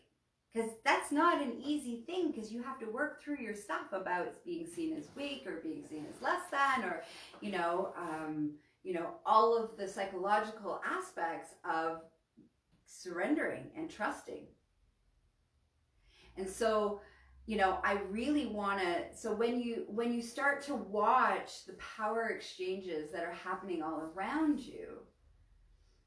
Because 0.53 0.71
that's 0.83 1.11
not 1.11 1.41
an 1.41 1.53
easy 1.63 2.03
thing 2.05 2.31
because 2.31 2.51
you 2.51 2.61
have 2.61 2.77
to 2.79 2.85
work 2.85 3.21
through 3.21 3.37
your 3.37 3.55
stuff 3.55 3.93
about 3.93 4.43
being 4.43 4.67
seen 4.67 4.97
as 4.97 5.07
weak 5.15 5.43
or 5.47 5.61
being 5.61 5.83
seen 5.87 6.05
as 6.13 6.21
less 6.21 6.41
than 6.51 6.83
or, 6.83 7.03
you 7.39 7.51
know, 7.51 7.93
um, 7.97 8.51
you 8.83 8.93
know, 8.93 9.11
all 9.25 9.55
of 9.55 9.77
the 9.77 9.87
psychological 9.87 10.81
aspects 10.85 11.51
of 11.63 12.01
surrendering 12.85 13.67
and 13.77 13.89
trusting. 13.89 14.45
And 16.37 16.49
so, 16.49 17.01
you 17.45 17.57
know, 17.57 17.79
I 17.83 17.99
really 18.09 18.47
want 18.47 18.79
to 18.81 19.15
so 19.15 19.33
when 19.33 19.59
you 19.59 19.85
when 19.87 20.13
you 20.13 20.21
start 20.21 20.61
to 20.63 20.75
watch 20.75 21.65
the 21.65 21.73
power 21.73 22.27
exchanges 22.27 23.11
that 23.11 23.23
are 23.23 23.33
happening 23.33 23.81
all 23.81 24.11
around 24.13 24.59
you, 24.59 24.99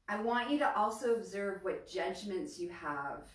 I 0.07 0.21
want 0.21 0.49
you 0.49 0.59
to 0.59 0.77
also 0.77 1.15
observe 1.15 1.63
what 1.63 1.87
judgments 1.87 2.59
you 2.59 2.69
have 2.69 3.27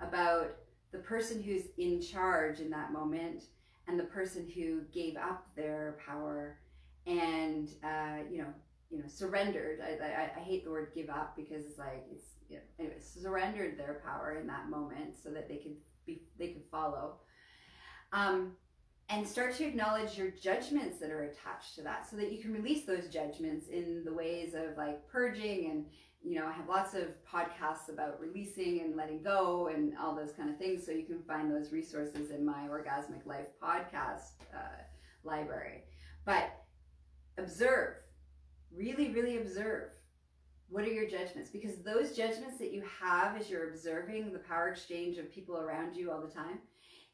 about 0.00 0.56
the 0.92 0.98
person 0.98 1.42
who's 1.42 1.64
in 1.78 2.00
charge 2.00 2.60
in 2.60 2.70
that 2.70 2.92
moment 2.92 3.44
and 3.88 3.98
the 3.98 4.04
person 4.04 4.50
who 4.54 4.82
gave 4.92 5.16
up 5.16 5.46
their 5.56 5.98
power 6.04 6.58
and 7.06 7.70
uh, 7.84 8.18
you 8.30 8.38
know 8.38 8.52
you 8.90 8.98
know 8.98 9.08
surrendered. 9.08 9.80
I, 9.80 10.04
I, 10.04 10.30
I, 10.36 10.40
hate 10.40 10.64
the 10.64 10.70
word 10.70 10.92
give 10.94 11.08
up 11.08 11.36
because 11.36 11.64
it's 11.64 11.78
like 11.78 12.04
it's 12.10 12.24
you 12.48 12.56
know, 12.56 12.62
anyway 12.78 12.96
surrendered 13.00 13.78
their 13.78 14.00
power 14.04 14.38
in 14.40 14.46
that 14.46 14.70
moment 14.70 15.14
so 15.22 15.30
that 15.30 15.48
they 15.48 15.56
could 15.56 15.76
be 16.06 16.22
they 16.38 16.48
could 16.48 16.64
follow. 16.70 17.16
Um, 18.12 18.52
and 19.08 19.26
start 19.26 19.54
to 19.56 19.64
acknowledge 19.64 20.18
your 20.18 20.30
judgments 20.30 20.98
that 20.98 21.10
are 21.10 21.24
attached 21.24 21.76
to 21.76 21.82
that 21.82 22.08
so 22.10 22.16
that 22.16 22.32
you 22.32 22.38
can 22.42 22.52
release 22.52 22.84
those 22.84 23.08
judgments 23.08 23.68
in 23.68 24.02
the 24.04 24.12
ways 24.12 24.54
of 24.54 24.76
like 24.76 25.06
purging 25.06 25.70
and 25.70 25.86
you 26.26 26.34
know, 26.34 26.46
I 26.46 26.52
have 26.52 26.68
lots 26.68 26.94
of 26.94 27.04
podcasts 27.32 27.88
about 27.88 28.20
releasing 28.20 28.80
and 28.80 28.96
letting 28.96 29.22
go 29.22 29.68
and 29.72 29.92
all 29.96 30.12
those 30.12 30.32
kind 30.32 30.50
of 30.50 30.58
things. 30.58 30.84
So 30.84 30.90
you 30.90 31.04
can 31.04 31.22
find 31.22 31.48
those 31.48 31.70
resources 31.70 32.32
in 32.32 32.44
my 32.44 32.66
Orgasmic 32.68 33.24
Life 33.24 33.46
podcast 33.62 34.32
uh, 34.52 34.82
library. 35.22 35.84
But 36.24 36.50
observe, 37.38 37.94
really, 38.76 39.12
really 39.12 39.38
observe. 39.38 39.90
What 40.68 40.82
are 40.82 40.92
your 40.92 41.08
judgments? 41.08 41.50
Because 41.50 41.76
those 41.84 42.16
judgments 42.16 42.58
that 42.58 42.72
you 42.72 42.82
have 43.00 43.40
as 43.40 43.48
you're 43.48 43.68
observing 43.68 44.32
the 44.32 44.40
power 44.40 44.68
exchange 44.68 45.18
of 45.18 45.32
people 45.32 45.58
around 45.58 45.94
you 45.94 46.10
all 46.10 46.20
the 46.20 46.34
time 46.34 46.58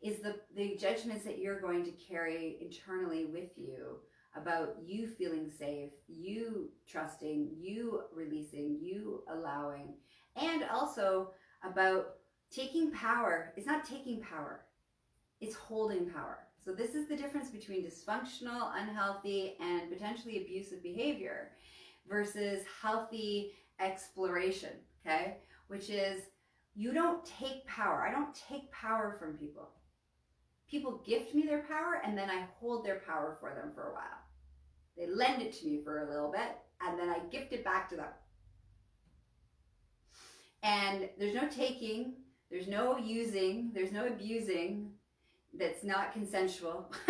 is 0.00 0.20
the, 0.20 0.36
the 0.56 0.74
judgments 0.80 1.22
that 1.24 1.38
you're 1.38 1.60
going 1.60 1.84
to 1.84 1.90
carry 1.90 2.56
internally 2.62 3.26
with 3.26 3.50
you 3.56 3.98
about 4.36 4.76
you 4.84 5.06
feeling 5.06 5.50
safe, 5.50 5.90
you 6.08 6.70
trusting, 6.88 7.50
you 7.58 8.02
releasing, 8.14 8.78
you 8.80 9.22
allowing, 9.28 9.94
and 10.36 10.64
also 10.72 11.30
about 11.64 12.14
taking 12.50 12.90
power. 12.92 13.52
It's 13.56 13.66
not 13.66 13.84
taking 13.84 14.20
power, 14.20 14.64
it's 15.40 15.54
holding 15.54 16.08
power. 16.08 16.38
So, 16.64 16.72
this 16.72 16.94
is 16.94 17.08
the 17.08 17.16
difference 17.16 17.50
between 17.50 17.84
dysfunctional, 17.84 18.70
unhealthy, 18.76 19.56
and 19.60 19.90
potentially 19.90 20.42
abusive 20.42 20.82
behavior. 20.82 21.50
versus 22.08 22.64
healthy 22.80 23.52
exploration, 23.80 24.70
okay? 25.06 25.38
Which 25.68 25.90
is 25.90 26.22
you 26.74 26.92
don't 26.92 27.24
take 27.24 27.66
power. 27.66 28.06
I 28.06 28.12
don't 28.12 28.34
take 28.48 28.70
power 28.72 29.16
from 29.18 29.36
people. 29.36 29.70
People 30.72 31.02
gift 31.06 31.34
me 31.34 31.42
their 31.42 31.64
power 31.64 32.00
and 32.02 32.16
then 32.16 32.30
I 32.30 32.46
hold 32.58 32.82
their 32.82 33.02
power 33.06 33.36
for 33.38 33.54
them 33.54 33.72
for 33.74 33.90
a 33.90 33.92
while. 33.92 34.22
They 34.96 35.06
lend 35.06 35.42
it 35.42 35.52
to 35.58 35.66
me 35.66 35.82
for 35.84 35.98
a 35.98 36.10
little 36.10 36.32
bit 36.32 36.56
and 36.80 36.98
then 36.98 37.10
I 37.10 37.18
gift 37.30 37.52
it 37.52 37.62
back 37.62 37.90
to 37.90 37.96
them. 37.96 38.08
And 40.62 41.10
there's 41.18 41.34
no 41.34 41.46
taking, 41.46 42.14
there's 42.50 42.68
no 42.68 42.96
using, 42.96 43.70
there's 43.74 43.92
no 43.92 44.06
abusing 44.06 44.92
that's 45.52 45.84
not 45.84 46.14
consensual. 46.14 46.90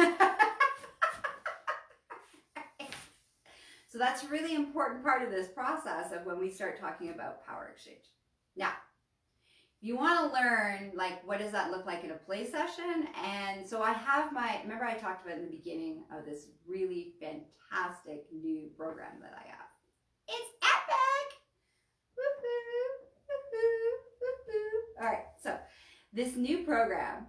so 3.87 3.97
that's 3.97 4.25
a 4.25 4.29
really 4.29 4.57
important 4.57 5.05
part 5.05 5.23
of 5.23 5.31
this 5.31 5.47
process 5.47 6.11
of 6.11 6.27
when 6.27 6.41
we 6.41 6.51
start 6.51 6.81
talking 6.81 7.11
about 7.11 7.47
power 7.47 7.71
exchange. 7.73 8.07
Now, 8.57 8.73
you 9.83 9.97
want 9.97 10.21
to 10.21 10.33
learn 10.33 10.93
like 10.95 11.27
what 11.27 11.41
does 11.41 11.51
that 11.51 11.73
look 11.73 11.85
like 11.85 12.05
in 12.05 12.13
a 12.13 12.15
play 12.15 12.49
session? 12.49 13.09
And 13.23 13.69
so 13.69 13.83
i 13.83 13.93
have 13.93 14.33
my 14.33 14.61
remember 14.63 14.85
i 14.85 14.95
talked 14.95 15.27
about 15.27 15.39
in 15.39 15.45
the 15.45 15.51
beginning 15.51 16.05
of 16.17 16.25
this 16.25 16.47
really 16.67 17.15
fantastic 17.21 18.27
new 18.33 18.71
program 18.77 19.21
that 19.21 19.35
i 19.37 19.49
have? 19.49 19.67
It's 20.29 20.51
epic! 20.63 21.39
All 25.01 25.09
right 25.09 25.25
so 25.43 25.59
this 26.13 26.37
new 26.37 26.59
program 26.59 27.27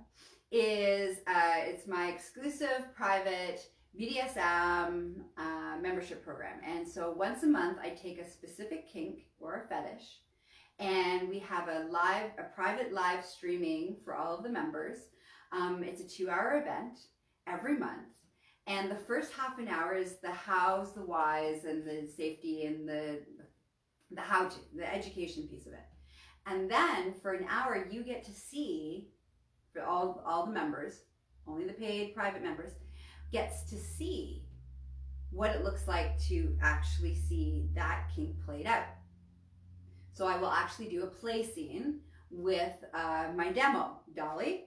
is 0.52 1.18
uh, 1.26 1.62
it's 1.66 1.88
my 1.88 2.10
exclusive 2.10 2.86
private 2.96 3.62
bdsm 4.00 5.16
uh, 5.38 5.78
membership 5.82 6.24
program. 6.24 6.60
And 6.64 6.88
so 6.88 7.12
once 7.18 7.42
a 7.42 7.48
month 7.48 7.80
i 7.82 7.90
take 7.90 8.20
a 8.20 8.30
specific 8.30 8.88
kink 8.88 9.26
or 9.40 9.64
a 9.64 9.68
fetish 9.68 10.20
and 10.80 11.30
we 11.30 11.40
have 11.40 11.68
a 11.68 11.88
live, 11.90 12.32
a 12.38 12.44
private 12.56 12.94
live 12.94 13.26
streaming 13.26 13.98
for 14.04 14.16
all 14.16 14.38
of 14.38 14.44
the 14.44 14.50
members. 14.50 14.98
Um, 15.52 15.84
it's 15.84 16.02
a 16.02 16.08
two-hour 16.08 16.62
event 16.62 17.00
every 17.48 17.78
month, 17.78 18.08
and 18.68 18.90
the 18.90 18.96
first 18.96 19.32
half 19.34 19.60
an 19.60 19.68
hour 19.68 19.94
is 19.94 20.18
the 20.18 20.32
hows, 20.32 20.94
the 20.94 21.06
whys, 21.06 21.66
and 21.66 21.86
the 21.86 22.08
safety 22.08 22.66
and 22.66 22.88
the 22.88 23.22
the 24.12 24.22
how 24.22 24.48
to, 24.48 24.58
the 24.76 24.94
education 24.94 25.48
piece 25.48 25.66
of 25.66 25.74
it. 25.74 25.86
And 26.46 26.70
then 26.70 27.14
for 27.22 27.34
an 27.34 27.46
hour, 27.50 27.88
you 27.90 28.04
get 28.04 28.24
to 28.26 28.32
see 28.32 29.10
all 29.88 30.24
all 30.26 30.46
the 30.46 30.52
members, 30.52 31.02
only 31.48 31.66
the 31.66 31.74
paid 31.74 32.14
private 32.14 32.42
members, 32.42 32.72
gets 33.32 33.64
to 33.70 33.78
see 33.78 34.44
what 35.32 35.52
it 35.52 35.64
looks 35.64 35.88
like 35.88 36.20
to 36.28 36.56
actually 36.62 37.16
see 37.16 37.68
that 37.74 38.10
kink 38.16 38.36
played 38.46 38.68
out. 38.68 38.86
So 40.14 40.28
I 40.28 40.38
will 40.38 40.52
actually 40.52 40.90
do 40.90 41.04
a 41.04 41.08
play 41.08 41.44
scene 41.44 42.00
with 42.30 42.74
uh, 42.94 43.28
my 43.36 43.52
demo, 43.52 43.98
Dolly, 44.16 44.66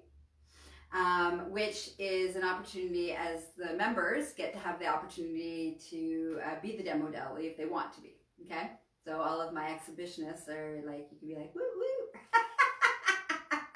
um, 0.92 1.50
which 1.50 1.90
is 1.98 2.34
an 2.34 2.44
opportunity 2.44 3.12
as 3.12 3.42
the 3.56 3.74
members 3.74 4.32
get 4.32 4.52
to 4.54 4.58
have 4.58 4.80
the 4.80 4.86
opportunity 4.86 5.78
to 5.90 6.40
uh, 6.44 6.60
be 6.60 6.76
the 6.76 6.82
demo 6.82 7.08
Dolly 7.08 7.46
if 7.46 7.56
they 7.56 7.64
want 7.64 7.92
to 7.94 8.00
be. 8.00 8.16
Okay? 8.44 8.72
So 9.04 9.20
all 9.20 9.40
of 9.40 9.54
my 9.54 9.68
exhibitionists 9.70 10.48
are 10.48 10.82
like, 10.84 11.06
you 11.12 11.18
can 11.18 11.28
be 11.28 11.36
like, 11.36 11.54
woo 11.54 11.62
woo. 11.62 12.20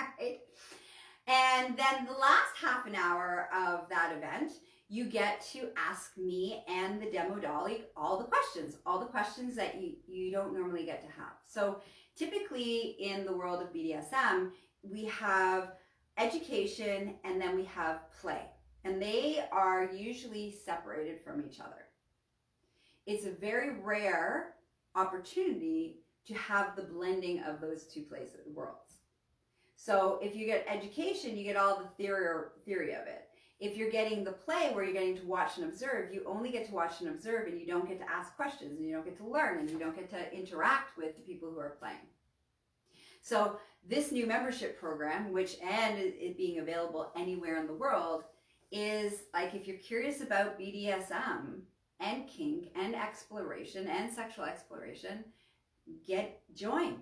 right? 0.20 0.40
And 1.28 1.76
then 1.76 2.04
the 2.04 2.18
last 2.18 2.56
half 2.60 2.86
an 2.86 2.96
hour 2.96 3.48
of 3.54 3.88
that 3.90 4.12
event 4.16 4.50
you 4.90 5.04
get 5.04 5.40
to 5.52 5.68
ask 5.76 6.18
me 6.18 6.64
and 6.68 7.00
the 7.00 7.06
demo 7.06 7.36
dolly 7.36 7.84
all 7.96 8.18
the 8.18 8.24
questions, 8.24 8.78
all 8.84 8.98
the 8.98 9.06
questions 9.06 9.54
that 9.54 9.80
you, 9.80 9.92
you 10.08 10.32
don't 10.32 10.52
normally 10.52 10.84
get 10.84 11.00
to 11.00 11.06
have. 11.16 11.34
So 11.48 11.80
typically 12.16 12.96
in 12.98 13.24
the 13.24 13.32
world 13.32 13.62
of 13.62 13.72
BDSM, 13.72 14.50
we 14.82 15.04
have 15.04 15.74
education 16.18 17.14
and 17.22 17.40
then 17.40 17.54
we 17.54 17.64
have 17.66 18.00
play. 18.20 18.42
And 18.82 19.00
they 19.00 19.44
are 19.52 19.88
usually 19.94 20.50
separated 20.50 21.20
from 21.24 21.40
each 21.40 21.60
other. 21.60 21.86
It's 23.06 23.26
a 23.26 23.30
very 23.30 23.78
rare 23.80 24.54
opportunity 24.96 26.00
to 26.26 26.34
have 26.34 26.74
the 26.74 26.82
blending 26.82 27.44
of 27.44 27.60
those 27.60 27.84
two 27.84 28.02
places, 28.02 28.48
worlds. 28.52 28.94
So 29.76 30.18
if 30.20 30.34
you 30.34 30.46
get 30.46 30.66
education, 30.68 31.36
you 31.36 31.44
get 31.44 31.56
all 31.56 31.78
the 31.78 31.88
theory, 31.96 32.46
theory 32.66 32.92
of 32.92 33.06
it 33.06 33.29
if 33.60 33.76
you're 33.76 33.90
getting 33.90 34.24
the 34.24 34.32
play 34.32 34.70
where 34.72 34.84
you're 34.84 34.94
getting 34.94 35.18
to 35.18 35.26
watch 35.26 35.58
and 35.58 35.66
observe, 35.66 36.12
you 36.12 36.22
only 36.26 36.50
get 36.50 36.66
to 36.66 36.74
watch 36.74 37.00
and 37.00 37.10
observe 37.10 37.46
and 37.46 37.60
you 37.60 37.66
don't 37.66 37.86
get 37.86 37.98
to 38.00 38.10
ask 38.10 38.34
questions 38.34 38.78
and 38.78 38.88
you 38.88 38.94
don't 38.94 39.04
get 39.04 39.18
to 39.18 39.26
learn 39.26 39.58
and 39.58 39.70
you 39.70 39.78
don't 39.78 39.94
get 39.94 40.08
to 40.10 40.34
interact 40.34 40.96
with 40.96 41.14
the 41.14 41.22
people 41.22 41.50
who 41.50 41.58
are 41.58 41.76
playing. 41.78 41.98
So 43.20 43.58
this 43.86 44.12
new 44.12 44.26
membership 44.26 44.80
program, 44.80 45.30
which 45.30 45.58
and 45.62 45.98
it 45.98 46.38
being 46.38 46.58
available 46.58 47.12
anywhere 47.14 47.60
in 47.60 47.66
the 47.66 47.74
world, 47.74 48.24
is 48.72 49.24
like 49.34 49.54
if 49.54 49.66
you're 49.66 49.76
curious 49.76 50.22
about 50.22 50.58
BDSM 50.58 51.60
and 52.00 52.26
kink 52.28 52.70
and 52.74 52.94
exploration 52.94 53.86
and 53.88 54.10
sexual 54.10 54.46
exploration, 54.46 55.22
get 56.06 56.40
join. 56.54 56.96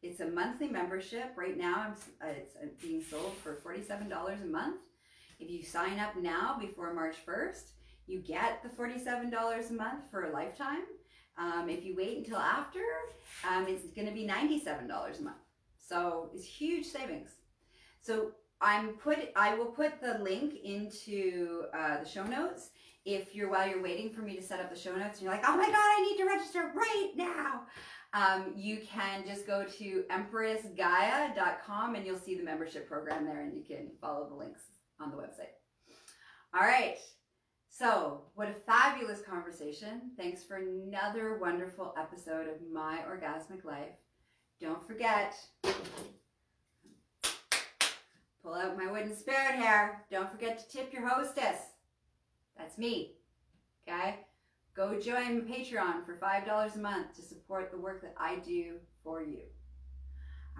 It's 0.00 0.20
a 0.20 0.26
monthly 0.26 0.68
membership. 0.68 1.32
Right 1.36 1.58
now, 1.58 1.74
I'm, 1.74 1.92
uh, 2.22 2.32
it's 2.32 2.54
being 2.80 3.02
sold 3.02 3.32
for 3.42 3.56
$47 3.56 4.42
a 4.42 4.46
month 4.46 4.76
if 5.38 5.50
you 5.50 5.62
sign 5.62 5.98
up 5.98 6.16
now 6.16 6.56
before 6.60 6.92
March 6.92 7.16
1st, 7.26 7.70
you 8.06 8.20
get 8.20 8.62
the 8.62 8.68
$47 8.68 9.70
a 9.70 9.72
month 9.72 10.10
for 10.10 10.24
a 10.24 10.32
lifetime. 10.32 10.82
Um, 11.36 11.68
if 11.68 11.84
you 11.84 11.94
wait 11.94 12.18
until 12.18 12.38
after, 12.38 12.80
um, 13.48 13.66
it's 13.68 13.86
going 13.94 14.08
to 14.08 14.14
be 14.14 14.26
$97 14.26 14.86
a 14.86 15.22
month. 15.22 15.36
So 15.78 16.30
it's 16.34 16.44
huge 16.44 16.86
savings. 16.86 17.30
So 18.00 18.32
I'm 18.60 18.94
put. 18.94 19.18
I 19.36 19.54
will 19.54 19.66
put 19.66 20.00
the 20.00 20.18
link 20.18 20.56
into 20.64 21.64
uh, 21.72 22.02
the 22.02 22.08
show 22.08 22.24
notes. 22.24 22.70
If 23.04 23.34
you're 23.34 23.48
while 23.48 23.68
you're 23.68 23.82
waiting 23.82 24.10
for 24.10 24.22
me 24.22 24.34
to 24.34 24.42
set 24.42 24.60
up 24.60 24.70
the 24.70 24.78
show 24.78 24.94
notes, 24.96 25.18
and 25.18 25.22
you're 25.22 25.32
like, 25.32 25.44
"Oh 25.46 25.56
my 25.56 25.66
god, 25.66 25.76
I 25.76 26.08
need 26.08 26.18
to 26.18 26.24
register 26.24 26.72
right 26.74 27.12
now," 27.14 27.62
um, 28.12 28.52
you 28.56 28.78
can 28.78 29.24
just 29.26 29.46
go 29.46 29.64
to 29.64 30.04
empressgaia.com 30.10 31.94
and 31.94 32.04
you'll 32.04 32.18
see 32.18 32.36
the 32.36 32.42
membership 32.42 32.88
program 32.88 33.24
there, 33.24 33.42
and 33.42 33.54
you 33.54 33.62
can 33.62 33.90
follow 34.00 34.28
the 34.28 34.34
links 34.34 34.62
on 35.00 35.10
the 35.10 35.16
website. 35.16 35.54
All 36.54 36.66
right. 36.66 36.98
So, 37.70 38.22
what 38.34 38.48
a 38.48 38.54
fabulous 38.54 39.20
conversation. 39.20 40.10
Thanks 40.16 40.42
for 40.42 40.56
another 40.56 41.38
wonderful 41.38 41.94
episode 41.96 42.48
of 42.48 42.56
My 42.72 42.98
Orgasmic 43.08 43.64
Life. 43.64 43.94
Don't 44.60 44.84
forget, 44.84 45.36
pull 48.42 48.54
out 48.54 48.76
my 48.76 48.90
wooden 48.90 49.16
spirit 49.16 49.54
hair. 49.54 50.04
Don't 50.10 50.30
forget 50.30 50.58
to 50.58 50.76
tip 50.76 50.92
your 50.92 51.06
hostess. 51.06 51.60
That's 52.56 52.78
me. 52.78 53.14
Okay? 53.88 54.16
Go 54.74 54.98
join 54.98 55.42
Patreon 55.42 56.04
for 56.04 56.16
$5 56.16 56.74
a 56.74 56.78
month 56.78 57.14
to 57.14 57.22
support 57.22 57.70
the 57.70 57.78
work 57.78 58.02
that 58.02 58.14
I 58.18 58.36
do 58.36 58.78
for 59.04 59.22
you. 59.22 59.42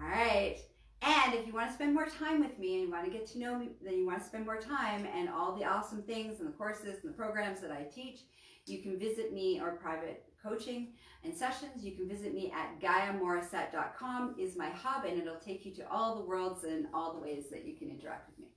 All 0.01 0.07
right. 0.07 0.59
And 1.01 1.33
if 1.33 1.47
you 1.47 1.53
want 1.53 1.69
to 1.69 1.73
spend 1.73 1.93
more 1.93 2.07
time 2.07 2.41
with 2.41 2.59
me 2.59 2.73
and 2.75 2.83
you 2.83 2.91
want 2.91 3.05
to 3.05 3.11
get 3.11 3.25
to 3.27 3.39
know 3.39 3.57
me, 3.57 3.69
then 3.81 3.97
you 3.97 4.05
want 4.05 4.19
to 4.19 4.25
spend 4.25 4.45
more 4.45 4.59
time 4.59 5.07
and 5.15 5.29
all 5.29 5.55
the 5.55 5.63
awesome 5.63 6.01
things 6.03 6.39
and 6.39 6.49
the 6.49 6.53
courses 6.53 7.03
and 7.03 7.13
the 7.13 7.17
programs 7.17 7.61
that 7.61 7.71
I 7.71 7.83
teach, 7.83 8.21
you 8.65 8.81
can 8.81 8.99
visit 8.99 9.33
me 9.33 9.61
or 9.61 9.77
private 9.77 10.25
coaching 10.43 10.93
and 11.23 11.35
sessions. 11.35 11.83
You 11.83 11.95
can 11.95 12.07
visit 12.07 12.33
me 12.33 12.51
at 12.51 12.79
GaiaMorissette.com 12.81 14.35
is 14.37 14.57
my 14.57 14.69
hub 14.69 15.05
and 15.05 15.19
it'll 15.19 15.39
take 15.39 15.65
you 15.65 15.73
to 15.75 15.89
all 15.89 16.15
the 16.15 16.25
worlds 16.25 16.63
and 16.65 16.87
all 16.93 17.13
the 17.13 17.19
ways 17.19 17.45
that 17.51 17.65
you 17.65 17.77
can 17.77 17.89
interact 17.89 18.29
with 18.29 18.39
me. 18.39 18.51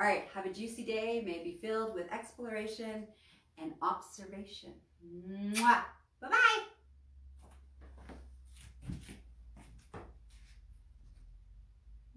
All 0.00 0.06
right, 0.06 0.28
have 0.32 0.46
a 0.46 0.52
juicy 0.52 0.84
day. 0.84 1.22
May 1.24 1.42
be 1.42 1.58
filled 1.60 1.94
with 1.94 2.12
exploration 2.12 3.08
and 3.60 3.72
observation. 3.82 4.74
Bye 6.20 6.28
bye. 6.28 6.77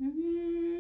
Mm-hmm. 0.04 0.71